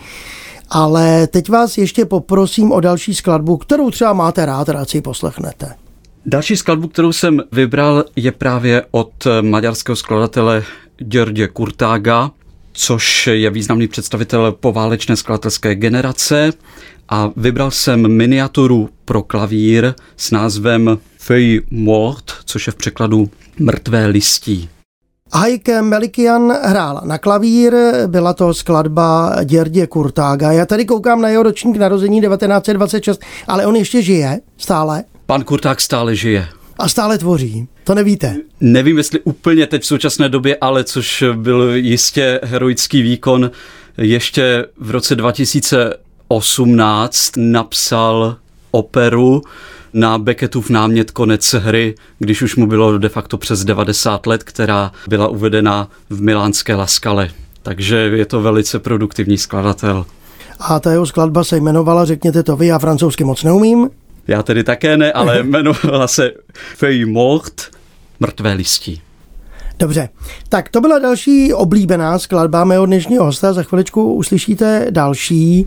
Ale 0.71 1.27
teď 1.27 1.49
vás 1.49 1.79
ještě 1.79 2.05
poprosím 2.05 2.73
o 2.73 2.81
další 2.81 3.15
skladbu, 3.15 3.57
kterou 3.57 3.91
třeba 3.91 4.13
máte 4.13 4.47
rád, 4.47 4.69
rád 4.69 4.91
si 4.91 5.01
poslechnete. 5.01 5.75
Další 6.27 6.57
skladbu, 6.57 6.89
kterou 6.89 7.13
jsem 7.13 7.43
vybral, 7.53 8.05
je 8.17 8.33
právě 8.33 8.83
od 8.91 9.27
maďarského 9.41 9.97
skladatele 9.97 10.65
George 10.99 11.47
Kurtága, 11.53 12.31
což 12.73 13.27
je 13.27 13.51
významný 13.51 13.89
představitel 13.89 14.53
poválečné 14.53 15.17
skladatelské 15.17 15.75
generace 15.75 16.53
a 17.09 17.31
vybral 17.37 17.71
jsem 17.71 18.09
miniaturu 18.17 18.89
pro 19.05 19.23
klavír 19.23 19.95
s 20.17 20.31
názvem 20.31 20.99
Feuille 21.19 21.63
Mort, 21.71 22.33
což 22.45 22.67
je 22.67 22.73
v 22.73 22.77
překladu 22.77 23.31
mrtvé 23.59 24.07
listí. 24.07 24.69
Heike 25.35 25.83
Melikian 25.83 26.53
hrál 26.63 27.01
na 27.05 27.19
klavír, 27.19 27.75
byla 28.07 28.35
to 28.35 28.55
skladba 28.55 29.37
Děrdě 29.45 29.87
Kurtága. 29.87 30.53
Já 30.53 30.67
tady 30.67 30.85
koukám 30.85 31.21
na 31.21 31.29
jeho 31.29 31.43
ročník 31.43 31.77
narození 31.77 32.21
1926, 32.21 33.21
ale 33.47 33.67
on 33.67 33.77
ještě 33.77 34.03
žije 34.03 34.41
stále. 34.57 35.05
Pan 35.27 35.45
Kurták 35.45 35.81
stále 35.81 36.17
žije. 36.17 36.49
A 36.79 36.89
stále 36.89 37.19
tvoří. 37.19 37.69
To 37.85 37.95
nevíte? 37.95 38.37
Nevím, 38.61 38.99
jestli 38.99 39.21
úplně 39.21 39.67
teď 39.67 39.83
v 39.83 39.87
současné 39.87 40.29
době, 40.29 40.57
ale 40.61 40.85
což 40.85 41.25
byl 41.35 41.71
jistě 41.75 42.41
heroický 42.43 43.03
výkon. 43.03 43.51
Ještě 43.97 44.67
v 44.79 44.91
roce 44.91 45.17
2018 45.17 47.33
napsal 47.37 48.37
operu 48.71 49.43
na 49.93 50.19
Beckettův 50.19 50.71
námět 50.71 51.11
konec 51.11 51.55
hry, 51.55 51.95
když 52.19 52.43
už 52.43 52.57
mu 52.57 52.67
bylo 52.67 52.99
de 52.99 53.09
facto 53.09 53.39
přes 53.39 53.65
90 53.65 54.27
let, 54.27 54.45
která 54.45 54.93
byla 55.09 55.29
uvedena 55.29 55.89
v 56.11 56.23
milánské 56.23 56.75
Laskale. 56.75 57.31
Takže 57.63 57.97
je 57.97 58.27
to 58.27 58.41
velice 58.41 58.79
produktivní 58.79 59.39
skladatel. 59.39 60.07
A 60.61 60.81
ta 60.81 60.93
jeho 60.93 61.07
skladba 61.07 61.45
se 61.45 61.57
jmenovala, 61.57 62.05
řekněte 62.05 62.43
to 62.43 62.57
vy, 62.57 62.67
já 62.67 62.79
francouzsky 62.79 63.25
moc 63.25 63.43
neumím. 63.43 63.91
Já 64.27 64.43
tedy 64.43 64.65
také 64.65 64.97
ne, 64.97 65.13
ale 65.13 65.39
jmenovala 65.43 66.09
se 66.09 66.33
Feuille 66.77 67.13
Mort, 67.13 67.63
mrtvé 68.21 68.53
listí. 68.53 69.03
Dobře, 69.79 70.09
tak 70.49 70.69
to 70.69 70.81
byla 70.81 70.99
další 70.99 71.55
oblíbená 71.55 72.19
skladba 72.19 72.65
mého 72.65 72.87
dnešního 72.87 73.25
hosta. 73.25 73.53
Za 73.53 73.63
chviličku 73.63 74.13
uslyšíte 74.13 74.87
další. 74.91 75.67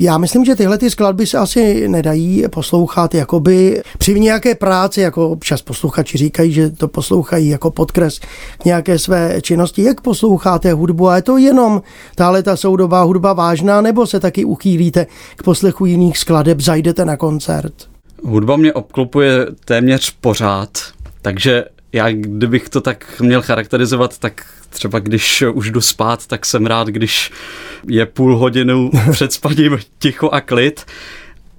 Já 0.00 0.18
myslím, 0.18 0.44
že 0.44 0.56
tyhle 0.56 0.78
ty 0.78 0.90
skladby 0.90 1.26
se 1.26 1.38
asi 1.38 1.88
nedají 1.88 2.44
poslouchat 2.50 3.14
jakoby 3.14 3.82
při 3.98 4.20
nějaké 4.20 4.54
práci, 4.54 5.00
jako 5.00 5.30
občas 5.30 5.62
posluchači 5.62 6.18
říkají, 6.18 6.52
že 6.52 6.70
to 6.70 6.88
poslouchají 6.88 7.48
jako 7.48 7.70
podkres 7.70 8.20
nějaké 8.64 8.98
své 8.98 9.40
činnosti. 9.42 9.82
Jak 9.82 10.00
posloucháte 10.00 10.72
hudbu? 10.72 11.08
A 11.08 11.16
je 11.16 11.22
to 11.22 11.38
jenom 11.38 11.82
tahle 12.14 12.42
ta 12.42 12.56
soudobá 12.56 13.02
hudba 13.02 13.32
vážná, 13.32 13.80
nebo 13.80 14.06
se 14.06 14.20
taky 14.20 14.44
uchýlíte 14.44 15.06
k 15.36 15.42
poslechu 15.42 15.86
jiných 15.86 16.18
skladeb, 16.18 16.60
zajdete 16.60 17.04
na 17.04 17.16
koncert? 17.16 17.74
Hudba 18.22 18.56
mě 18.56 18.72
obklopuje 18.72 19.46
téměř 19.64 20.10
pořád, 20.20 20.70
takže 21.22 21.64
já 21.96 22.12
kdybych 22.12 22.68
to 22.68 22.80
tak 22.80 23.20
měl 23.20 23.42
charakterizovat, 23.42 24.18
tak 24.18 24.46
třeba 24.70 24.98
když 24.98 25.44
už 25.52 25.70
jdu 25.70 25.80
spát, 25.80 26.26
tak 26.26 26.46
jsem 26.46 26.66
rád, 26.66 26.88
když 26.88 27.30
je 27.88 28.06
půl 28.06 28.36
hodinu 28.36 28.90
před 29.12 29.32
spaním 29.32 29.78
ticho 29.98 30.28
a 30.30 30.40
klid. 30.40 30.84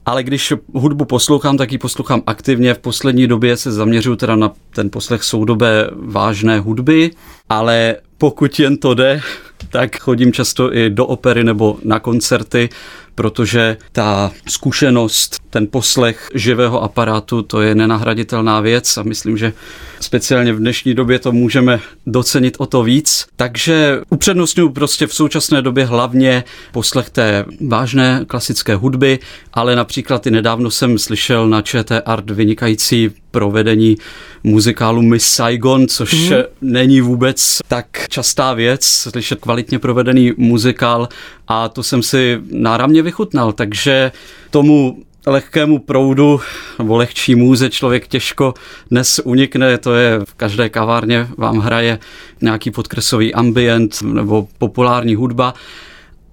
Ale 0.06 0.24
když 0.24 0.54
hudbu 0.74 1.06
poslouchám, 1.06 1.58
tak 1.58 1.72
ji 1.72 1.78
poslouchám 1.78 2.24
aktivně. 2.28 2.74
V 2.74 2.80
poslední 2.80 3.28
době 3.28 3.58
se 3.58 3.72
zaměřuju 3.72 4.16
teda 4.16 4.36
na 4.36 4.52
ten 4.76 4.90
poslech 4.90 5.24
soudobé 5.24 5.90
vážné 5.92 6.60
hudby, 6.60 7.12
ale 7.50 7.96
pokud 8.18 8.60
jen 8.60 8.78
to 8.78 8.94
jde, 8.94 9.22
tak 9.70 10.00
chodím 10.00 10.34
často 10.34 10.76
i 10.76 10.90
do 10.90 11.06
opery 11.06 11.44
nebo 11.44 11.78
na 11.84 12.00
koncerty, 12.00 12.70
protože 13.18 13.78
ta 13.92 14.32
zkušenost, 14.48 15.38
ten 15.50 15.68
poslech 15.68 16.30
živého 16.34 16.84
aparátu, 16.84 17.42
to 17.42 17.62
je 17.62 17.76
nenahraditelná 17.76 18.62
věc 18.62 18.98
a 18.98 19.04
myslím, 19.04 19.38
že 19.38 19.54
speciálně 20.00 20.54
v 20.54 20.60
dnešní 20.60 20.94
době 20.94 21.20
to 21.20 21.32
můžeme 21.32 21.80
docenit 22.06 22.56
o 22.58 22.66
to 22.66 22.84
víc. 22.84 23.26
Takže 23.36 24.02
upřednostňuji 24.10 24.70
prostě 24.70 25.08
v 25.08 25.14
současné 25.14 25.62
době 25.62 25.86
hlavně 25.86 26.44
poslech 26.72 27.10
té 27.10 27.46
vážné 27.68 28.26
klasické 28.28 28.76
hudby, 28.76 29.20
ale 29.54 29.76
například 29.76 30.28
i 30.28 30.32
nedávno 30.32 30.72
jsem 30.72 30.98
slyšel 30.98 31.50
na 31.50 31.62
ČT 31.62 32.04
Art 32.06 32.30
vynikající 32.30 33.12
provedení 33.32 33.98
muzikálu 34.44 35.02
Miss 35.02 35.28
Saigon, 35.28 35.88
což 35.88 36.30
mm. 36.30 36.36
není 36.62 37.02
vůbec 37.02 37.60
tak 37.68 37.88
častá 38.10 38.54
věc, 38.54 38.86
slyšet 38.86 39.40
kvalitně 39.40 39.80
provedený 39.80 40.34
muzikál 40.38 41.10
a 41.48 41.70
to 41.70 41.84
jsem 41.84 42.04
si 42.04 42.40
náramně 42.52 43.02
vychutnal, 43.08 43.54
takže 43.54 44.12
tomu 44.50 45.04
lehkému 45.28 45.80
proudu 45.80 46.42
nebo 46.80 46.98
lehčí 46.98 47.36
můze 47.36 47.70
člověk 47.70 48.08
těžko 48.08 48.54
dnes 48.92 49.22
unikne, 49.24 49.78
to 49.78 49.96
je 49.96 50.20
v 50.26 50.34
každé 50.34 50.70
kavárně 50.70 51.28
vám 51.38 51.60
hraje 51.60 52.00
nějaký 52.42 52.72
podkresový 52.72 53.34
ambient 53.34 54.02
nebo 54.02 54.48
populární 54.58 55.16
hudba, 55.16 55.54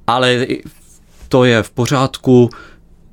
ale 0.06 0.46
to 1.28 1.44
je 1.44 1.62
v 1.62 1.70
pořádku. 1.70 2.50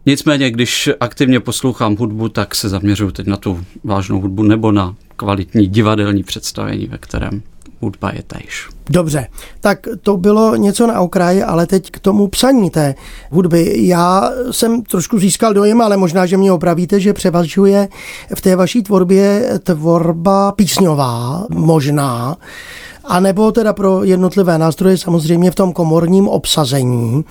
Nicméně, 0.05 0.51
když 0.51 0.89
aktivně 0.99 1.39
poslouchám 1.39 1.95
hudbu, 1.95 2.29
tak 2.29 2.55
se 2.55 2.69
zaměřuju 2.69 3.11
teď 3.11 3.27
na 3.27 3.37
tu 3.37 3.65
vážnou 3.83 4.21
hudbu 4.21 4.43
nebo 4.43 4.71
na 4.71 4.95
kvalitní 5.15 5.67
divadelní 5.67 6.23
představení, 6.23 6.87
ve 6.87 6.97
kterém 6.97 7.41
hudba 7.81 8.11
je 8.13 8.23
též. 8.23 8.69
Dobře, 8.89 9.27
tak 9.59 9.87
to 10.01 10.17
bylo 10.17 10.55
něco 10.55 10.87
na 10.87 11.01
okraji, 11.01 11.43
ale 11.43 11.67
teď 11.67 11.91
k 11.91 11.99
tomu 11.99 12.27
psaní 12.27 12.69
té 12.69 12.95
hudby. 13.31 13.87
Já 13.87 14.29
jsem 14.51 14.81
trošku 14.81 15.19
získal 15.19 15.53
dojem, 15.53 15.81
ale 15.81 15.97
možná, 15.97 16.25
že 16.25 16.37
mě 16.37 16.51
opravíte, 16.51 16.99
že 16.99 17.13
převažuje 17.13 17.87
v 18.35 18.41
té 18.41 18.55
vaší 18.55 18.83
tvorbě 18.83 19.59
tvorba 19.63 20.51
písňová, 20.51 21.45
možná, 21.49 22.37
a 23.03 23.19
nebo 23.19 23.51
teda 23.51 23.73
pro 23.73 24.03
jednotlivé 24.03 24.57
nástroje 24.57 24.97
samozřejmě 24.97 25.51
v 25.51 25.55
tom 25.55 25.73
komorním 25.73 26.27
obsazení. 26.27 27.25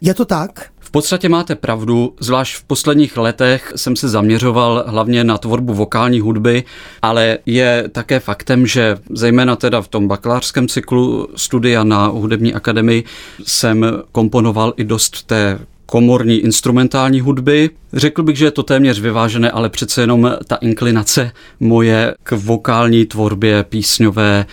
Je 0.00 0.14
to 0.14 0.24
tak? 0.24 0.50
V 0.90 0.92
podstatě 0.92 1.28
máte 1.28 1.54
pravdu, 1.54 2.14
zvlášť 2.20 2.56
v 2.56 2.64
posledních 2.64 3.16
letech 3.16 3.72
jsem 3.76 3.96
se 3.96 4.08
zaměřoval 4.08 4.84
hlavně 4.86 5.24
na 5.24 5.38
tvorbu 5.38 5.74
vokální 5.74 6.20
hudby, 6.20 6.64
ale 7.02 7.38
je 7.46 7.84
také 7.92 8.20
faktem, 8.20 8.66
že 8.66 8.96
zejména 9.10 9.56
teda 9.56 9.82
v 9.82 9.88
tom 9.88 10.08
bakalářském 10.08 10.68
cyklu 10.68 11.28
studia 11.36 11.84
na 11.84 12.06
hudební 12.06 12.54
akademii 12.54 13.04
jsem 13.46 13.86
komponoval 14.12 14.74
i 14.76 14.84
dost 14.84 15.22
té 15.22 15.58
komorní 15.86 16.36
instrumentální 16.36 17.20
hudby. 17.20 17.70
Řekl 17.92 18.22
bych, 18.22 18.36
že 18.36 18.44
je 18.44 18.50
to 18.50 18.62
téměř 18.62 19.00
vyvážené, 19.00 19.50
ale 19.50 19.68
přece 19.68 20.00
jenom 20.00 20.32
ta 20.46 20.56
inklinace 20.56 21.32
moje 21.60 22.14
k 22.22 22.32
vokální 22.32 23.06
tvorbě 23.06 23.64
písňové 23.64 24.46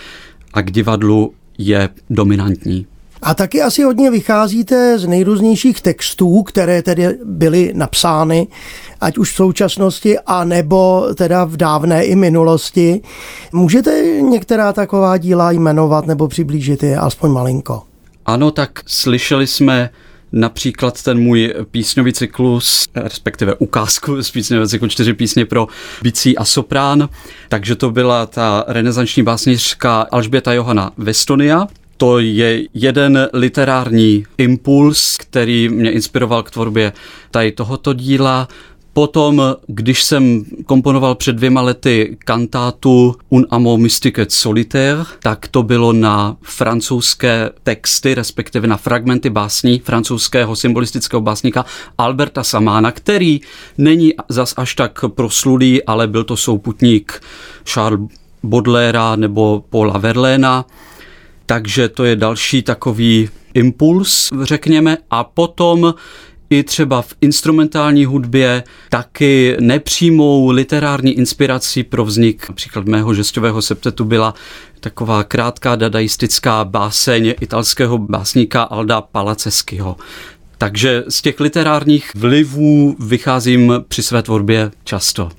a 0.54 0.62
k 0.62 0.72
divadlu 0.72 1.34
je 1.58 1.90
dominantní. 2.10 2.86
A 3.22 3.36
taky 3.36 3.62
asi 3.62 3.84
hodně 3.84 4.12
vycházíte 4.12 5.00
z 5.00 5.08
nejrůznějších 5.08 5.82
textů, 5.82 6.44
které 6.44 6.82
tedy 6.82 7.08
byly 7.24 7.72
napsány, 7.76 8.48
ať 9.02 9.18
už 9.18 9.32
v 9.32 9.36
současnosti, 9.36 10.20
a 10.20 10.44
nebo 10.44 11.08
teda 11.16 11.46
v 11.46 11.58
dávné 11.58 12.06
i 12.06 12.16
minulosti. 12.16 13.02
Můžete 13.52 14.02
některá 14.22 14.74
taková 14.74 15.18
díla 15.18 15.52
jmenovat 15.52 16.08
nebo 16.08 16.28
přiblížit 16.28 16.84
je 16.84 16.98
aspoň 16.98 17.32
malinko? 17.32 17.84
Ano, 18.26 18.52
tak 18.52 18.80
slyšeli 18.86 19.48
jsme 19.48 19.90
například 20.32 21.04
ten 21.04 21.20
můj 21.20 21.54
písňový 21.72 22.14
cyklus, 22.14 22.88
respektive 22.96 23.56
ukázku 23.56 24.24
z 24.24 24.32
písňového 24.32 24.68
cyklu 24.68 24.88
čtyři 24.88 25.14
písně 25.14 25.46
pro 25.46 25.68
bicí 26.02 26.38
a 26.38 26.46
soprán, 26.46 27.10
takže 27.50 27.76
to 27.76 27.92
byla 27.92 28.26
ta 28.26 28.64
renesanční 28.68 29.24
básnířka 29.24 30.08
Alžběta 30.12 30.54
Johana 30.54 30.92
Vestonia, 30.98 31.68
to 31.98 32.20
je 32.20 32.64
jeden 32.74 33.30
literární 33.34 34.26
impuls, 34.38 35.18
který 35.18 35.70
mě 35.70 35.92
inspiroval 35.92 36.44
k 36.44 36.52
tvorbě 36.52 36.94
tady 37.32 37.52
tohoto 37.52 37.94
díla. 37.94 38.48
Potom, 38.94 39.56
když 39.68 40.04
jsem 40.04 40.46
komponoval 40.66 41.16
před 41.16 41.36
dvěma 41.36 41.62
lety 41.62 42.18
kantátu 42.26 43.16
Un 43.30 43.46
amo 43.50 43.78
mystique 43.78 44.26
solitaire, 44.30 45.04
tak 45.20 45.48
to 45.48 45.64
bylo 45.64 45.94
na 45.94 46.38
francouzské 46.42 47.50
texty, 47.64 48.16
respektive 48.16 48.68
na 48.68 48.78
fragmenty 48.78 49.30
básní 49.30 49.80
francouzského 49.80 50.56
symbolistického 50.56 51.22
básníka 51.22 51.66
Alberta 51.98 52.44
Samána, 52.44 52.92
který 52.92 53.42
není 53.78 54.14
zas 54.30 54.54
až 54.58 54.76
tak 54.76 55.00
proslulý, 55.08 55.84
ale 55.84 56.08
byl 56.08 56.24
to 56.24 56.38
souputník 56.38 57.22
Charles 57.64 58.10
Baudelaire 58.44 59.00
nebo 59.16 59.64
Paula 59.70 59.98
Verlaina 59.98 60.66
takže 61.48 61.90
to 61.90 62.04
je 62.04 62.16
další 62.16 62.62
takový 62.62 63.30
impuls, 63.54 64.30
řekněme, 64.42 64.98
a 65.10 65.24
potom 65.24 65.94
i 66.50 66.64
třeba 66.64 67.02
v 67.02 67.14
instrumentální 67.22 68.06
hudbě 68.06 68.64
taky 68.90 69.58
nepřímou 69.60 70.50
literární 70.50 71.12
inspirací 71.12 71.84
pro 71.84 72.06
vznik 72.06 72.50
například 72.50 72.86
mého 72.86 73.14
žestového 73.14 73.62
septetu 73.62 74.06
byla 74.06 74.34
taková 74.80 75.24
krátká 75.24 75.76
dadaistická 75.76 76.66
báseň 76.66 77.34
italského 77.42 77.98
básníka 77.98 78.64
Alda 78.64 79.02
Palaceskyho. 79.02 79.96
Takže 80.58 81.04
z 81.10 81.22
těch 81.22 81.40
literárních 81.40 82.12
vlivů 82.16 82.96
vycházím 83.00 83.74
při 83.88 84.04
své 84.04 84.24
tvorbě 84.24 84.72
často. 84.84 85.30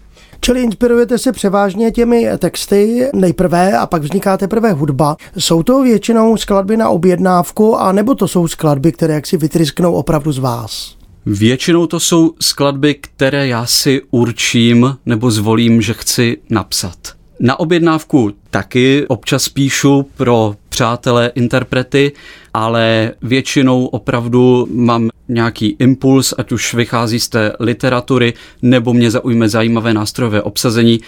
Čili 0.40 0.62
inspirujete 0.62 1.18
se 1.18 1.32
převážně 1.32 1.90
těmi 1.90 2.28
texty 2.38 3.08
nejprve 3.14 3.78
a 3.78 3.86
pak 3.86 4.02
vzniká 4.02 4.36
teprve 4.36 4.72
hudba. 4.72 5.16
Jsou 5.38 5.62
to 5.62 5.82
většinou 5.82 6.36
skladby 6.36 6.76
na 6.76 6.88
objednávku 6.88 7.76
a 7.76 7.92
nebo 7.92 8.14
to 8.14 8.28
jsou 8.28 8.48
skladby, 8.48 8.92
které 8.92 9.14
jaksi 9.14 9.36
vytrysknou 9.36 9.92
opravdu 9.92 10.32
z 10.32 10.38
vás? 10.38 10.96
Většinou 11.26 11.86
to 11.86 12.00
jsou 12.00 12.32
skladby, 12.40 12.94
které 12.94 13.46
já 13.46 13.66
si 13.66 14.02
určím 14.10 14.96
nebo 15.06 15.30
zvolím, 15.30 15.82
že 15.82 15.94
chci 15.94 16.36
napsat. 16.50 16.96
Na 17.40 17.60
objednávku 17.60 18.32
taky 18.50 19.04
občas 19.08 19.48
píšu 19.48 20.06
pro 20.16 20.54
přátelé 20.78 21.32
interprety, 21.34 22.12
ale 22.54 23.12
většinou 23.22 23.86
opravdu 23.86 24.68
mám 24.70 25.08
nějaký 25.28 25.76
impuls, 25.78 26.34
ať 26.38 26.52
už 26.52 26.74
vychází 26.74 27.20
z 27.20 27.28
té 27.28 27.52
literatury, 27.60 28.34
nebo 28.62 28.94
mě 28.94 29.10
zaujme 29.10 29.48
zajímavé 29.48 29.94
nástrojové 29.94 30.42
obsazení 30.42 31.00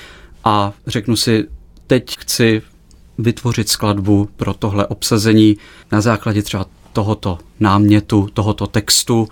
a 0.44 0.72
řeknu 0.86 1.16
si, 1.16 1.46
teď 1.86 2.16
chci 2.18 2.62
vytvořit 3.18 3.68
skladbu 3.68 4.28
pro 4.36 4.54
tohle 4.54 4.86
obsazení 4.86 5.56
na 5.92 6.00
základě 6.00 6.42
třeba 6.42 6.66
tohoto 6.92 7.38
námětu, 7.60 8.28
tohoto 8.34 8.66
textu 8.66 9.28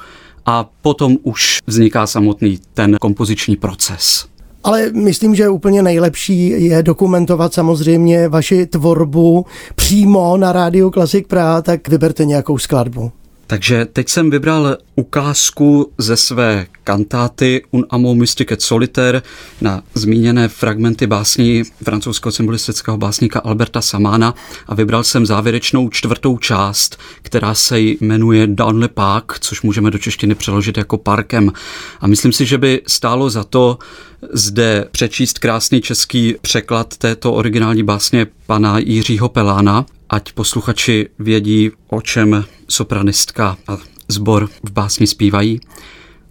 a 0.47 0.71
potom 0.83 1.17
už 1.23 1.59
vzniká 1.67 2.07
samotný 2.07 2.59
ten 2.75 2.97
kompoziční 3.01 3.57
proces. 3.57 4.29
Ale 4.69 4.91
myslím, 4.93 5.35
že 5.35 5.49
úplně 5.49 5.83
nejlepší 5.83 6.65
je 6.65 6.83
dokumentovat 6.83 7.55
samozřejmě 7.55 8.29
vaši 8.29 8.67
tvorbu 8.67 9.47
přímo 9.75 10.37
na 10.37 10.53
rádiu 10.53 10.91
Klasik 10.91 11.27
Praha, 11.27 11.63
tak 11.63 11.89
vyberte 11.89 12.25
nějakou 12.25 12.59
skladbu. 12.59 13.13
Takže 13.51 13.87
teď 13.93 14.09
jsem 14.09 14.31
vybral 14.31 14.77
ukázku 14.95 15.93
ze 15.99 16.17
své 16.17 16.67
kantáty 16.85 17.63
Un 17.71 17.87
amo 17.91 18.15
mystique 18.15 18.57
solitaire 18.61 19.23
na 19.61 19.83
zmíněné 19.95 20.49
fragmenty 20.49 21.07
básní 21.07 21.63
francouzského 21.83 22.33
symbolistického 22.33 22.97
básníka 22.97 23.41
Alberta 23.41 23.81
Samána 23.81 24.35
a 24.67 24.75
vybral 24.75 25.05
jsem 25.05 25.27
závěrečnou 25.27 25.89
čtvrtou 25.89 26.39
část, 26.39 26.99
která 27.23 27.55
se 27.55 27.81
jmenuje 27.81 28.47
Dans 28.47 28.81
le 28.81 28.89
Parc, 28.89 29.25
což 29.41 29.63
můžeme 29.63 29.91
do 29.91 29.99
češtiny 29.99 30.35
přeložit 30.35 30.77
jako 30.77 30.99
parkem. 30.99 31.53
A 32.01 32.07
myslím 32.07 32.33
si, 32.33 32.47
že 32.47 32.59
by 32.59 32.83
stálo 32.87 33.31
za 33.31 33.45
to 33.45 33.79
zde 34.33 34.89
přečíst 34.91 35.39
krásný 35.39 35.81
český 35.81 36.35
překlad 36.41 36.97
této 36.97 37.33
originální 37.33 37.83
básně 37.83 38.27
pana 38.47 38.79
Jiřího 38.79 39.29
Pelána, 39.29 39.87
ať 40.11 40.33
posluchači 40.33 41.09
vědí, 41.19 41.71
o 41.89 42.01
čem 42.01 42.45
sopranistka 42.71 43.57
a 43.69 43.79
zbor 44.09 44.49
v 44.65 44.71
básni 44.71 45.07
zpívají. 45.07 45.61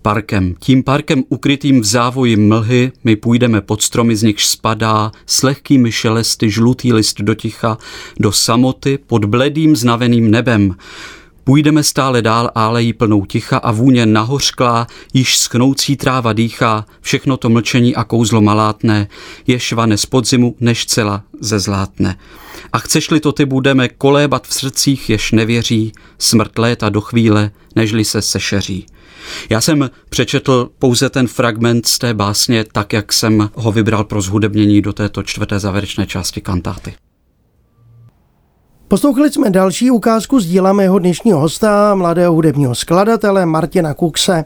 Parkem. 0.01 0.55
Tím 0.59 0.83
parkem 0.83 1.23
ukrytým 1.29 1.81
v 1.81 1.85
závoji 1.85 2.35
mlhy 2.35 2.91
my 3.03 3.15
půjdeme 3.15 3.61
pod 3.61 3.81
stromy, 3.81 4.15
z 4.15 4.23
nichž 4.23 4.47
spadá 4.47 5.11
s 5.25 5.43
lehkými 5.43 5.91
šelesty 5.91 6.49
žlutý 6.49 6.93
list 6.93 7.21
do 7.21 7.35
ticha, 7.35 7.77
do 8.19 8.31
samoty 8.31 8.99
pod 9.07 9.25
bledým 9.25 9.75
znaveným 9.75 10.31
nebem. 10.31 10.75
Půjdeme 11.43 11.83
stále 11.83 12.21
dál 12.21 12.51
álejí 12.55 12.93
plnou 12.93 13.25
ticha 13.25 13.57
a 13.57 13.71
vůně 13.71 14.05
nahořklá, 14.05 14.87
již 15.13 15.37
schnoucí 15.37 15.97
tráva 15.97 16.33
dýchá, 16.33 16.85
všechno 17.01 17.37
to 17.37 17.49
mlčení 17.49 17.95
a 17.95 18.03
kouzlo 18.03 18.41
malátné, 18.41 19.07
je 19.47 19.59
švane 19.59 19.97
z 19.97 20.05
podzimu, 20.05 20.55
než 20.59 20.85
cela 20.85 21.23
ze 21.39 21.59
zlátne. 21.59 22.17
A 22.73 22.79
chceš-li 22.79 23.19
to 23.19 23.31
ty 23.31 23.45
budeme 23.45 23.89
kolébat 23.89 24.47
v 24.47 24.53
srdcích, 24.53 25.09
jež 25.09 25.31
nevěří, 25.31 25.91
smrt 26.19 26.57
léta 26.57 26.89
do 26.89 27.01
chvíle, 27.01 27.51
nežli 27.75 28.05
se 28.05 28.21
sešeří. 28.21 28.85
Já 29.49 29.61
jsem 29.61 29.89
přečetl 30.09 30.69
pouze 30.79 31.09
ten 31.09 31.27
fragment 31.27 31.87
z 31.87 31.99
té 31.99 32.13
básně 32.13 32.65
tak, 32.71 32.93
jak 32.93 33.13
jsem 33.13 33.49
ho 33.55 33.71
vybral 33.71 34.03
pro 34.03 34.21
zhudebnění 34.21 34.81
do 34.81 34.93
této 34.93 35.23
čtvrté 35.23 35.59
závěrečné 35.59 36.05
části 36.05 36.41
kantáty. 36.41 36.93
Poslouchali 38.87 39.31
jsme 39.31 39.49
další 39.49 39.91
ukázku 39.91 40.39
z 40.39 40.45
díla 40.45 40.73
mého 40.73 40.99
dnešního 40.99 41.39
hosta, 41.39 41.95
mladého 41.95 42.33
hudebního 42.33 42.75
skladatele 42.75 43.45
Martina 43.45 43.93
Kukse 43.93 44.45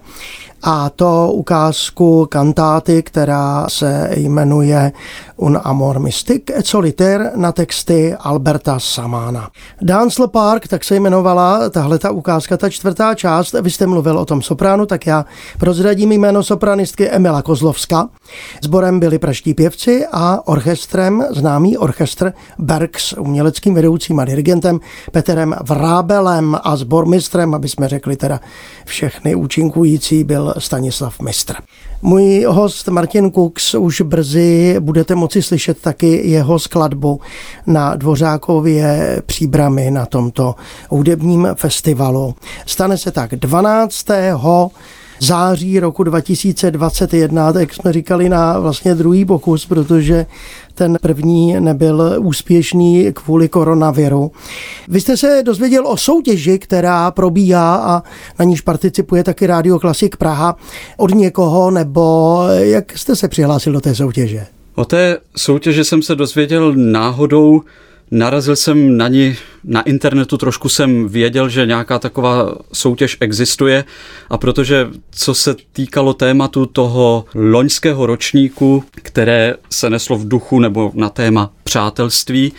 a 0.64 0.90
to 0.90 1.32
ukázku 1.34 2.26
kantáty, 2.30 3.04
která 3.04 3.66
se 3.70 4.10
jmenuje 4.16 4.92
Un 5.38 5.60
amor 5.64 6.00
mystic 6.00 6.44
et 6.58 6.68
solitaire 6.68 7.32
na 7.36 7.52
texty 7.52 8.16
Alberta 8.20 8.80
Samána. 8.80 9.50
Dance 9.82 10.28
Park, 10.28 10.68
tak 10.68 10.84
se 10.84 10.96
jmenovala 10.96 11.70
tahle 11.70 12.00
ta 12.00 12.12
ukázka, 12.12 12.58
ta 12.58 12.70
čtvrtá 12.70 13.16
část. 13.16 13.56
Vy 13.62 13.72
jste 13.72 13.88
mluvil 13.88 14.18
o 14.18 14.26
tom 14.26 14.42
sopránu, 14.42 14.86
tak 14.86 15.08
já 15.08 15.26
prozradím 15.60 16.12
jméno 16.12 16.44
sopranistky 16.44 17.10
Emila 17.10 17.42
Kozlovska. 17.42 18.10
Sborem 18.64 19.00
byli 19.00 19.20
praští 19.20 19.54
pěvci 19.54 20.06
a 20.12 20.48
orchestrem 20.48 21.26
známý 21.30 21.78
orchestr 21.78 22.34
Bergs, 22.60 23.14
uměleckým 23.14 23.74
vedoucím 23.74 24.20
a 24.20 24.26
dirigentem 24.26 24.80
Peterem 25.12 25.56
Vrábelem 25.64 26.58
a 26.64 26.76
sbormistrem, 26.76 27.54
aby 27.54 27.70
jsme 27.70 27.88
řekli 27.88 28.16
teda 28.16 28.40
všechny 28.86 29.36
účinkující, 29.36 30.24
byl 30.24 30.51
Stanislav 30.58 31.20
Mistr. 31.20 31.56
Můj 32.02 32.46
host 32.48 32.88
Martin 32.88 33.32
Kux 33.32 33.74
už 33.74 34.02
brzy 34.02 34.76
budete 34.80 35.16
moci 35.16 35.42
slyšet 35.42 35.82
taky 35.82 36.30
jeho 36.30 36.60
skladbu 36.60 37.22
na 37.68 37.96
Dvořákově 37.96 39.22
příbramy 39.26 39.92
na 39.92 40.06
tomto 40.06 40.56
hudebním 40.90 41.48
festivalu. 41.56 42.36
Stane 42.66 42.98
se 42.98 43.12
tak 43.12 43.36
12 43.36 44.06
září 45.22 45.80
roku 45.80 46.04
2021, 46.04 47.54
tak 47.54 47.74
jsme 47.74 47.94
říkali 47.94 48.30
na 48.30 48.60
vlastně 48.60 48.96
druhý 48.96 49.26
pokus, 49.26 49.66
protože 49.66 50.26
ten 50.76 50.98
první 51.02 51.60
nebyl 51.60 52.16
úspěšný 52.20 53.14
kvůli 53.14 53.50
koronaviru. 53.50 54.32
Vy 54.88 55.02
jste 55.02 55.18
se 55.18 55.44
dozvěděl 55.46 55.88
o 55.88 55.98
soutěži, 55.98 56.60
která 56.60 57.12
probíhá 57.12 57.76
a 57.76 58.04
na 58.40 58.46
níž 58.46 58.62
participuje 58.62 59.24
taky 59.24 59.48
Radio 59.48 59.80
Klasik 59.80 60.16
Praha 60.16 60.56
od 60.98 61.14
někoho, 61.14 61.72
nebo 61.72 62.40
jak 62.52 62.98
jste 62.98 63.16
se 63.16 63.28
přihlásil 63.28 63.74
do 63.74 63.82
té 63.82 63.96
soutěže? 63.96 64.46
O 64.76 64.86
té 64.86 65.18
soutěži 65.38 65.84
jsem 65.84 66.02
se 66.02 66.16
dozvěděl 66.16 66.74
náhodou 66.76 67.62
Narazil 68.12 68.56
jsem 68.56 68.98
na 68.98 69.08
ní 69.08 69.36
na 69.64 69.82
internetu, 69.82 70.38
trošku 70.38 70.70
jsem 70.70 71.08
věděl, 71.08 71.50
že 71.50 71.66
nějaká 71.66 72.00
taková 72.00 72.56
soutěž 72.74 73.18
existuje. 73.20 73.84
A 74.30 74.38
protože 74.38 74.88
co 75.12 75.34
se 75.34 75.56
týkalo 75.72 76.14
tématu 76.14 76.66
toho 76.66 77.26
loňského 77.36 78.06
ročníku, 78.06 78.84
které 78.92 79.56
se 79.70 79.90
neslo 79.90 80.18
v 80.18 80.28
duchu 80.28 80.60
nebo 80.60 80.92
na 80.96 81.10
téma 81.10 81.54
přátelství, 81.64 82.54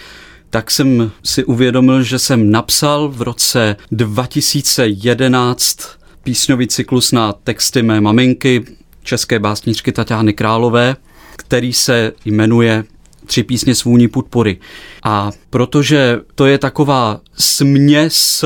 tak 0.51 0.71
jsem 0.71 1.11
si 1.25 1.45
uvědomil, 1.45 2.03
že 2.03 2.19
jsem 2.19 2.51
napsal 2.51 3.09
v 3.09 3.23
roce 3.23 3.77
2011 3.91 5.79
písňový 6.23 6.69
cyklus 6.69 7.13
na 7.13 7.33
texty 7.33 7.83
mé 7.83 8.01
maminky, 8.01 8.65
české 9.03 9.39
básničky 9.39 9.93
Tatiany 9.93 10.33
Králové, 10.33 10.97
který 11.37 11.73
se 11.73 12.13
jmenuje 12.25 12.85
tři 13.27 13.43
písně 13.43 13.75
svůní 13.75 14.09
podpory. 14.09 14.59
A 15.05 15.31
protože 15.51 16.21
to 16.35 16.47
je 16.47 16.59
taková 16.59 17.21
směs 17.39 18.45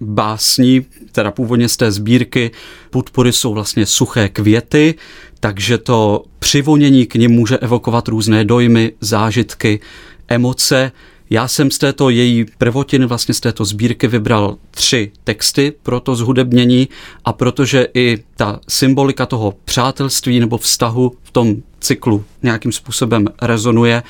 básní, 0.00 0.86
teda 1.12 1.30
původně 1.30 1.68
z 1.68 1.76
té 1.76 1.92
sbírky, 1.92 2.50
podpory 2.90 3.32
jsou 3.32 3.54
vlastně 3.54 3.86
suché 3.86 4.28
květy, 4.28 4.94
takže 5.40 5.78
to 5.78 6.24
přivonění 6.38 7.06
k 7.06 7.14
nim 7.14 7.30
může 7.30 7.58
evokovat 7.58 8.08
různé 8.08 8.44
dojmy, 8.44 8.92
zážitky, 9.00 9.80
emoce. 10.28 10.92
Já 11.30 11.48
jsem 11.48 11.70
z 11.70 11.78
této 11.78 12.10
její 12.10 12.46
prvotiny, 12.58 13.06
vlastně 13.06 13.34
z 13.34 13.40
této 13.40 13.64
sbírky 13.64 14.08
vybral 14.08 14.56
tři 14.70 15.12
texty 15.24 15.72
pro 15.82 16.00
to 16.00 16.16
zhudebnění 16.16 16.88
a 17.24 17.32
protože 17.32 17.88
i 17.94 18.24
ta 18.36 18.60
symbolika 18.68 19.26
toho 19.26 19.54
přátelství 19.64 20.40
nebo 20.40 20.58
vztahu 20.58 21.12
v 21.22 21.30
tom 21.30 21.56
cyklu 21.80 22.24
nějakým 22.42 22.72
způsobem 22.72 23.26
rezonuje, 23.42 24.02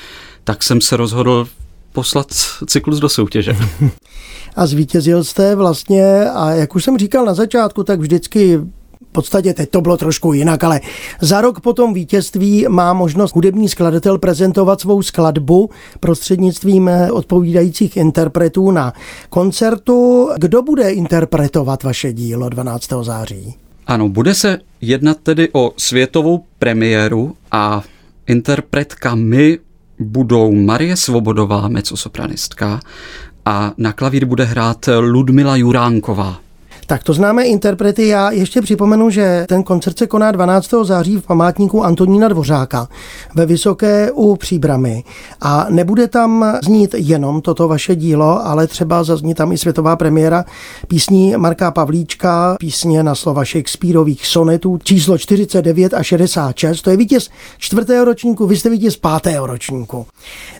tak 0.44 0.62
jsem 0.62 0.81
se 0.81 0.96
rozhodl 0.96 1.48
poslat 1.92 2.26
cyklus 2.66 2.98
do 2.98 3.09
soutěže. 3.09 3.57
A 4.57 4.66
zvítězil 4.66 5.24
jste 5.24 5.55
vlastně, 5.55 6.31
a 6.31 6.50
jak 6.50 6.74
už 6.74 6.85
jsem 6.85 6.98
říkal 6.98 7.24
na 7.24 7.35
začátku, 7.35 7.85
tak 7.85 8.00
vždycky 8.00 8.61
podstatě 9.16 9.55
teď 9.55 9.70
to 9.70 9.81
bylo 9.81 9.96
trošku 9.96 10.33
jinak, 10.33 10.64
ale 10.64 10.81
za 11.20 11.40
rok 11.40 11.61
po 11.61 11.72
tom 11.72 11.94
vítězství 11.94 12.66
má 12.68 12.92
možnost 12.92 13.35
hudební 13.35 13.68
skladatel 13.68 14.18
prezentovat 14.18 14.81
svou 14.81 15.02
skladbu 15.02 15.70
prostřednictvím 16.00 16.90
odpovídajících 17.12 17.96
interpretů 17.96 18.70
na 18.70 18.92
koncertu. 19.31 20.29
Kdo 20.38 20.62
bude 20.62 20.90
interpretovat 20.90 21.83
vaše 21.83 22.12
dílo 22.12 22.48
12. 22.48 22.88
září? 23.02 23.55
Ano, 23.87 24.09
bude 24.09 24.35
se 24.35 24.59
jednat 24.81 25.16
tedy 25.22 25.48
o 25.52 25.72
světovou 25.76 26.44
premiéru 26.59 27.35
a 27.52 27.83
interpretkami 28.26 29.59
budou 29.98 30.52
Marie 30.52 30.96
Svobodová, 30.96 31.68
mecosopranistka, 31.68 32.81
a 33.44 33.72
na 33.79 33.92
klavír 33.92 34.24
bude 34.24 34.44
hrát 34.44 34.88
Ludmila 35.00 35.57
Juránková. 35.57 36.45
Tak 36.88 37.03
to 37.03 37.12
známe 37.12 37.44
interprety. 37.44 38.09
Já 38.09 38.31
ještě 38.31 38.61
připomenu, 38.61 39.11
že 39.11 39.44
ten 39.49 39.62
koncert 39.62 39.99
se 39.99 40.07
koná 40.07 40.33
12. 40.33 40.70
září 40.83 41.16
v 41.16 41.27
památníku 41.27 41.85
Antonína 41.85 42.29
Dvořáka 42.29 42.88
ve 43.35 43.46
Vysoké 43.46 44.11
u 44.12 44.37
Příbramy. 44.37 45.05
A 45.40 45.66
nebude 45.70 46.09
tam 46.09 46.59
znít 46.64 46.94
jenom 46.99 47.40
toto 47.40 47.68
vaše 47.68 47.96
dílo, 47.96 48.46
ale 48.46 48.66
třeba 48.66 49.05
zazní 49.05 49.35
tam 49.35 49.53
i 49.53 49.59
světová 49.59 49.96
premiéra 49.96 50.44
písní 50.88 51.37
Marka 51.37 51.70
Pavlíčka, 51.70 52.57
písně 52.61 53.03
na 53.03 53.14
slova 53.14 53.44
Shakespeareových 53.44 54.27
sonetů 54.27 54.79
číslo 54.83 55.18
49 55.18 55.94
a 55.94 56.03
66. 56.03 56.83
To 56.83 56.90
je 56.90 56.96
vítěz 56.96 57.31
čtvrtého 57.59 58.05
ročníku, 58.05 58.46
vy 58.46 58.57
jste 58.57 58.70
vítěz 58.70 58.96
pátého 58.96 59.46
ročníku. 59.46 60.07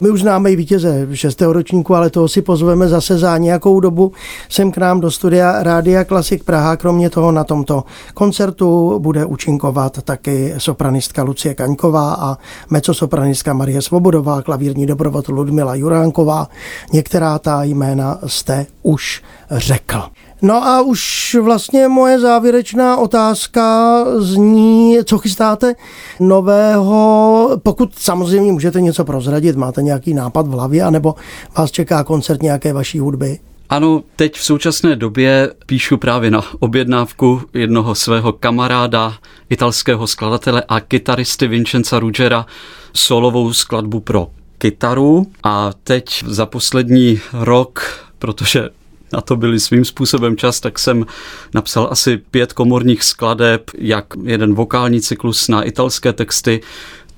My 0.01 0.11
už 0.11 0.21
známe 0.21 0.53
i 0.53 0.57
vítěze 0.57 1.09
šestého 1.13 1.53
ročníku, 1.53 1.95
ale 1.95 2.11
toho 2.11 2.29
si 2.29 2.43
pozveme 2.43 2.89
zase 2.89 3.19
za 3.19 3.39
nějakou 3.39 3.81
dobu 3.81 4.13
sem 4.49 4.73
k 4.73 4.79
nám 4.79 5.01
do 5.01 5.11
studia 5.11 5.63
Rádia 5.63 6.05
Klasik 6.17 6.45
Praha. 6.45 6.77
Kromě 6.77 7.11
toho 7.11 7.33
na 7.33 7.45
tomto 7.45 7.85
koncertu 8.15 8.99
bude 8.99 9.25
účinkovat 9.25 10.03
taky 10.03 10.55
sopranistka 10.59 11.23
Lucie 11.23 11.55
Kaňková 11.55 12.15
a 12.15 12.39
mecosopranistka 12.71 13.53
Marie 13.53 13.83
Svobodová, 13.83 14.43
klavírní 14.43 14.87
doprovod 14.87 15.29
Ludmila 15.29 15.75
Juránková. 15.75 16.49
Některá 16.93 17.39
ta 17.39 17.63
jména 17.63 18.19
jste 18.27 18.67
už 18.83 19.23
řekl. 19.51 20.03
No 20.43 20.67
a 20.67 20.81
už 20.81 21.37
vlastně 21.43 21.89
moje 21.89 22.21
závěrečná 22.21 22.97
otázka 22.97 24.05
zní, 24.19 24.99
co 25.05 25.19
chystáte 25.19 25.75
nového, 26.21 27.51
pokud 27.63 27.95
samozřejmě 27.99 28.53
můžete 28.53 28.81
něco 28.81 29.05
prozradit, 29.05 29.57
máte 29.57 29.83
nějaký 29.83 30.15
nápad 30.15 30.47
v 30.47 30.51
hlavě, 30.51 30.83
anebo 30.83 31.15
vás 31.57 31.71
čeká 31.71 32.05
koncert 32.05 32.43
nějaké 32.43 32.73
vaší 32.73 32.99
hudby? 32.99 33.39
Ano, 33.71 34.03
teď 34.17 34.37
v 34.37 34.45
současné 34.45 34.97
době 34.97 35.55
píšu 35.67 35.97
právě 35.97 36.31
na 36.31 36.43
objednávku 36.59 37.43
jednoho 37.55 37.95
svého 37.95 38.33
kamaráda, 38.33 39.19
italského 39.51 40.07
skladatele 40.07 40.63
a 40.69 40.81
kytaristy 40.81 41.49
Vincenza 41.49 41.99
Ruggera, 41.99 42.47
solovou 42.95 43.53
skladbu 43.53 44.01
pro 44.01 44.29
kytaru. 44.59 45.27
A 45.43 45.71
teď 45.85 46.25
za 46.27 46.47
poslední 46.47 47.21
rok, 47.33 48.01
protože 48.19 48.69
na 49.13 49.21
to 49.21 49.37
byli 49.37 49.61
svým 49.61 49.85
způsobem 49.85 50.37
čas, 50.37 50.61
tak 50.61 50.79
jsem 50.79 51.07
napsal 51.55 51.89
asi 51.91 52.17
pět 52.17 52.53
komorních 52.53 53.03
skladeb, 53.03 53.71
jak 53.79 54.07
jeden 54.23 54.55
vokální 54.55 55.01
cyklus 55.01 55.49
na 55.49 55.63
italské 55.63 56.13
texty, 56.13 56.61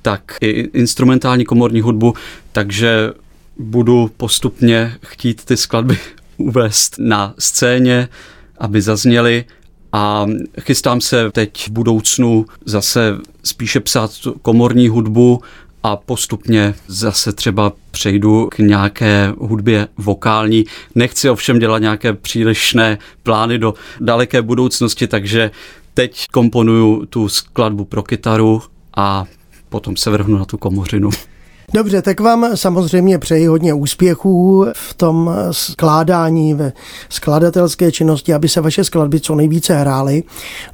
tak 0.02 0.22
i 0.40 0.48
instrumentální 0.50 1.44
komorní 1.44 1.80
hudbu, 1.80 2.14
takže 2.52 3.12
budu 3.58 4.10
postupně 4.16 4.96
chtít 5.06 5.44
ty 5.44 5.56
skladby 5.56 5.98
uvést 6.38 6.96
na 6.98 7.34
scéně, 7.38 8.08
aby 8.58 8.82
zazněly 8.82 9.44
a 9.92 10.26
chystám 10.60 11.00
se 11.00 11.30
teď 11.30 11.66
v 11.66 11.70
budoucnu 11.70 12.46
zase 12.64 13.18
spíše 13.44 13.80
psát 13.80 14.10
komorní 14.42 14.88
hudbu 14.88 15.42
a 15.82 15.96
postupně 15.96 16.74
zase 16.86 17.32
třeba 17.32 17.72
přejdu 17.90 18.48
k 18.50 18.58
nějaké 18.58 19.32
hudbě 19.38 19.88
vokální. 19.96 20.64
Nechci 20.94 21.30
ovšem 21.30 21.58
dělat 21.58 21.78
nějaké 21.78 22.12
přílišné 22.12 22.98
plány 23.22 23.58
do 23.58 23.74
daleké 24.00 24.42
budoucnosti, 24.42 25.06
takže 25.06 25.50
teď 25.94 26.26
komponuju 26.32 27.06
tu 27.06 27.28
skladbu 27.28 27.84
pro 27.84 28.02
kytaru 28.02 28.62
a 28.96 29.24
potom 29.68 29.96
se 29.96 30.10
vrhnu 30.10 30.38
na 30.38 30.44
tu 30.44 30.58
komořinu. 30.58 31.10
Dobře, 31.72 32.02
tak 32.02 32.20
vám 32.20 32.56
samozřejmě 32.56 33.18
přeji 33.18 33.46
hodně 33.46 33.74
úspěchů 33.74 34.66
v 34.72 34.94
tom 34.94 35.30
skládání, 35.50 36.54
ve 36.54 36.72
skladatelské 37.08 37.92
činnosti, 37.92 38.34
aby 38.34 38.48
se 38.48 38.60
vaše 38.60 38.84
skladby 38.84 39.20
co 39.20 39.34
nejvíce 39.34 39.74
hrály. 39.74 40.22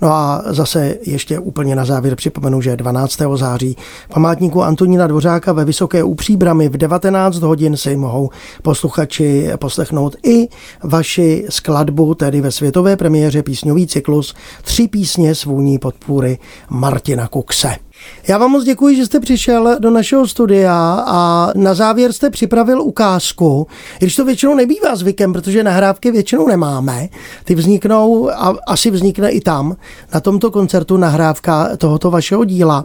No 0.03 0.13
a 0.13 0.43
zase 0.47 0.97
ještě 1.03 1.39
úplně 1.39 1.77
na 1.77 1.85
závěr 1.85 2.17
připomenu, 2.17 2.61
že 2.61 2.77
12. 2.77 3.19
září 3.35 3.77
památníku 4.15 4.63
Antonína 4.63 5.07
Dvořáka 5.07 5.53
ve 5.53 5.65
Vysoké 5.65 6.05
upříbrami 6.05 6.69
v 6.69 6.77
19 6.77 7.37
hodin 7.37 7.77
si 7.77 7.97
mohou 7.97 8.31
posluchači 8.63 9.51
poslechnout 9.59 10.17
i 10.23 10.49
vaši 10.83 11.47
skladbu, 11.49 12.15
tedy 12.15 12.41
ve 12.41 12.53
světové 12.53 12.97
premiéře 12.97 13.43
písňový 13.43 13.87
cyklus 13.87 14.35
Tři 14.63 14.89
písně 14.89 15.35
svůní 15.35 15.79
podpůry 15.79 16.39
Martina 16.71 17.29
Kukse. 17.29 17.84
Já 18.29 18.39
vám 18.39 18.51
moc 18.51 18.65
děkuji, 18.65 18.97
že 18.97 19.07
jste 19.07 19.21
přišel 19.21 19.77
do 19.79 19.91
našeho 19.91 20.27
studia 20.29 21.05
a 21.07 21.51
na 21.57 21.75
závěr 21.75 22.13
jste 22.13 22.31
připravil 22.31 22.83
ukázku, 22.83 23.67
když 23.99 24.17
to 24.17 24.25
většinou 24.25 24.55
nebývá 24.55 24.97
zvykem, 24.97 25.33
protože 25.33 25.65
nahrávky 25.65 26.11
většinou 26.11 26.49
nemáme. 26.49 27.09
Ty 27.45 27.55
vzniknou 27.55 28.31
a 28.31 28.57
asi 28.67 28.91
vznikne 28.91 29.31
i 29.31 29.41
tam, 29.41 29.77
na 30.15 30.21
tomto 30.21 30.51
koncertu 30.51 30.97
nahrávka 30.97 31.77
tohoto 31.77 32.11
vašeho 32.11 32.45
díla. 32.45 32.85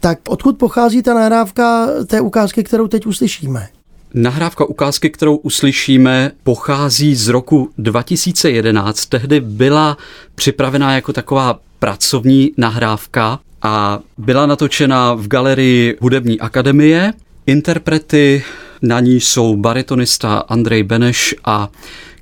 Tak 0.00 0.18
odkud 0.28 0.58
pochází 0.58 1.02
ta 1.02 1.14
nahrávka 1.14 1.86
té 2.06 2.20
ukázky, 2.20 2.64
kterou 2.64 2.86
teď 2.86 3.06
uslyšíme? 3.06 3.68
Nahrávka 4.14 4.64
ukázky, 4.64 5.10
kterou 5.10 5.36
uslyšíme, 5.36 6.32
pochází 6.42 7.14
z 7.14 7.28
roku 7.28 7.70
2011. 7.78 9.06
Tehdy 9.06 9.40
byla 9.40 9.96
připravená 10.34 10.94
jako 10.94 11.12
taková 11.12 11.58
pracovní 11.78 12.52
nahrávka 12.56 13.38
a 13.66 14.00
byla 14.18 14.46
natočena 14.46 15.14
v 15.14 15.28
galerii 15.28 15.96
Hudební 16.00 16.40
akademie. 16.40 17.12
Interprety 17.46 18.44
na 18.82 19.00
ní 19.00 19.20
jsou 19.20 19.56
baritonista 19.56 20.38
Andrej 20.38 20.82
Beneš 20.82 21.34
a 21.44 21.68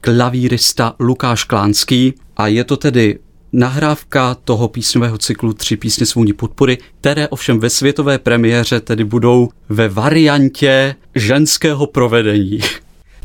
klavírista 0.00 0.94
Lukáš 1.00 1.44
Klánský 1.44 2.14
a 2.36 2.46
je 2.46 2.64
to 2.64 2.76
tedy 2.76 3.18
nahrávka 3.52 4.36
toho 4.44 4.68
písňového 4.68 5.18
cyklu 5.18 5.52
Tři 5.52 5.76
písně 5.76 6.06
svůní 6.06 6.32
podpory, 6.32 6.78
které 7.00 7.28
ovšem 7.28 7.58
ve 7.58 7.70
světové 7.70 8.18
premiéře 8.18 8.80
tedy 8.80 9.04
budou 9.04 9.48
ve 9.68 9.88
variantě 9.88 10.94
ženského 11.14 11.86
provedení. 11.86 12.60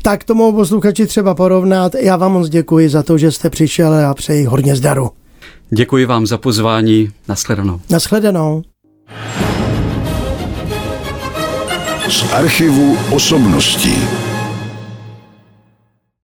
Tak 0.02 0.24
to 0.24 0.34
mohou 0.34 0.52
posluchači 0.52 1.06
třeba 1.06 1.34
porovnat. 1.34 1.94
Já 1.94 2.16
vám 2.16 2.32
moc 2.32 2.48
děkuji 2.48 2.88
za 2.88 3.02
to, 3.02 3.18
že 3.18 3.32
jste 3.32 3.50
přišel 3.50 3.94
a 3.94 4.14
přeji 4.14 4.44
hodně 4.44 4.76
zdaru. 4.76 5.10
Děkuji 5.72 6.06
vám 6.06 6.26
za 6.26 6.38
pozvání. 6.38 7.10
Naschledanou. 7.28 7.80
Naschledanou. 7.90 8.62
Z 12.08 12.32
archivu 12.32 12.96
osobností. 13.12 13.94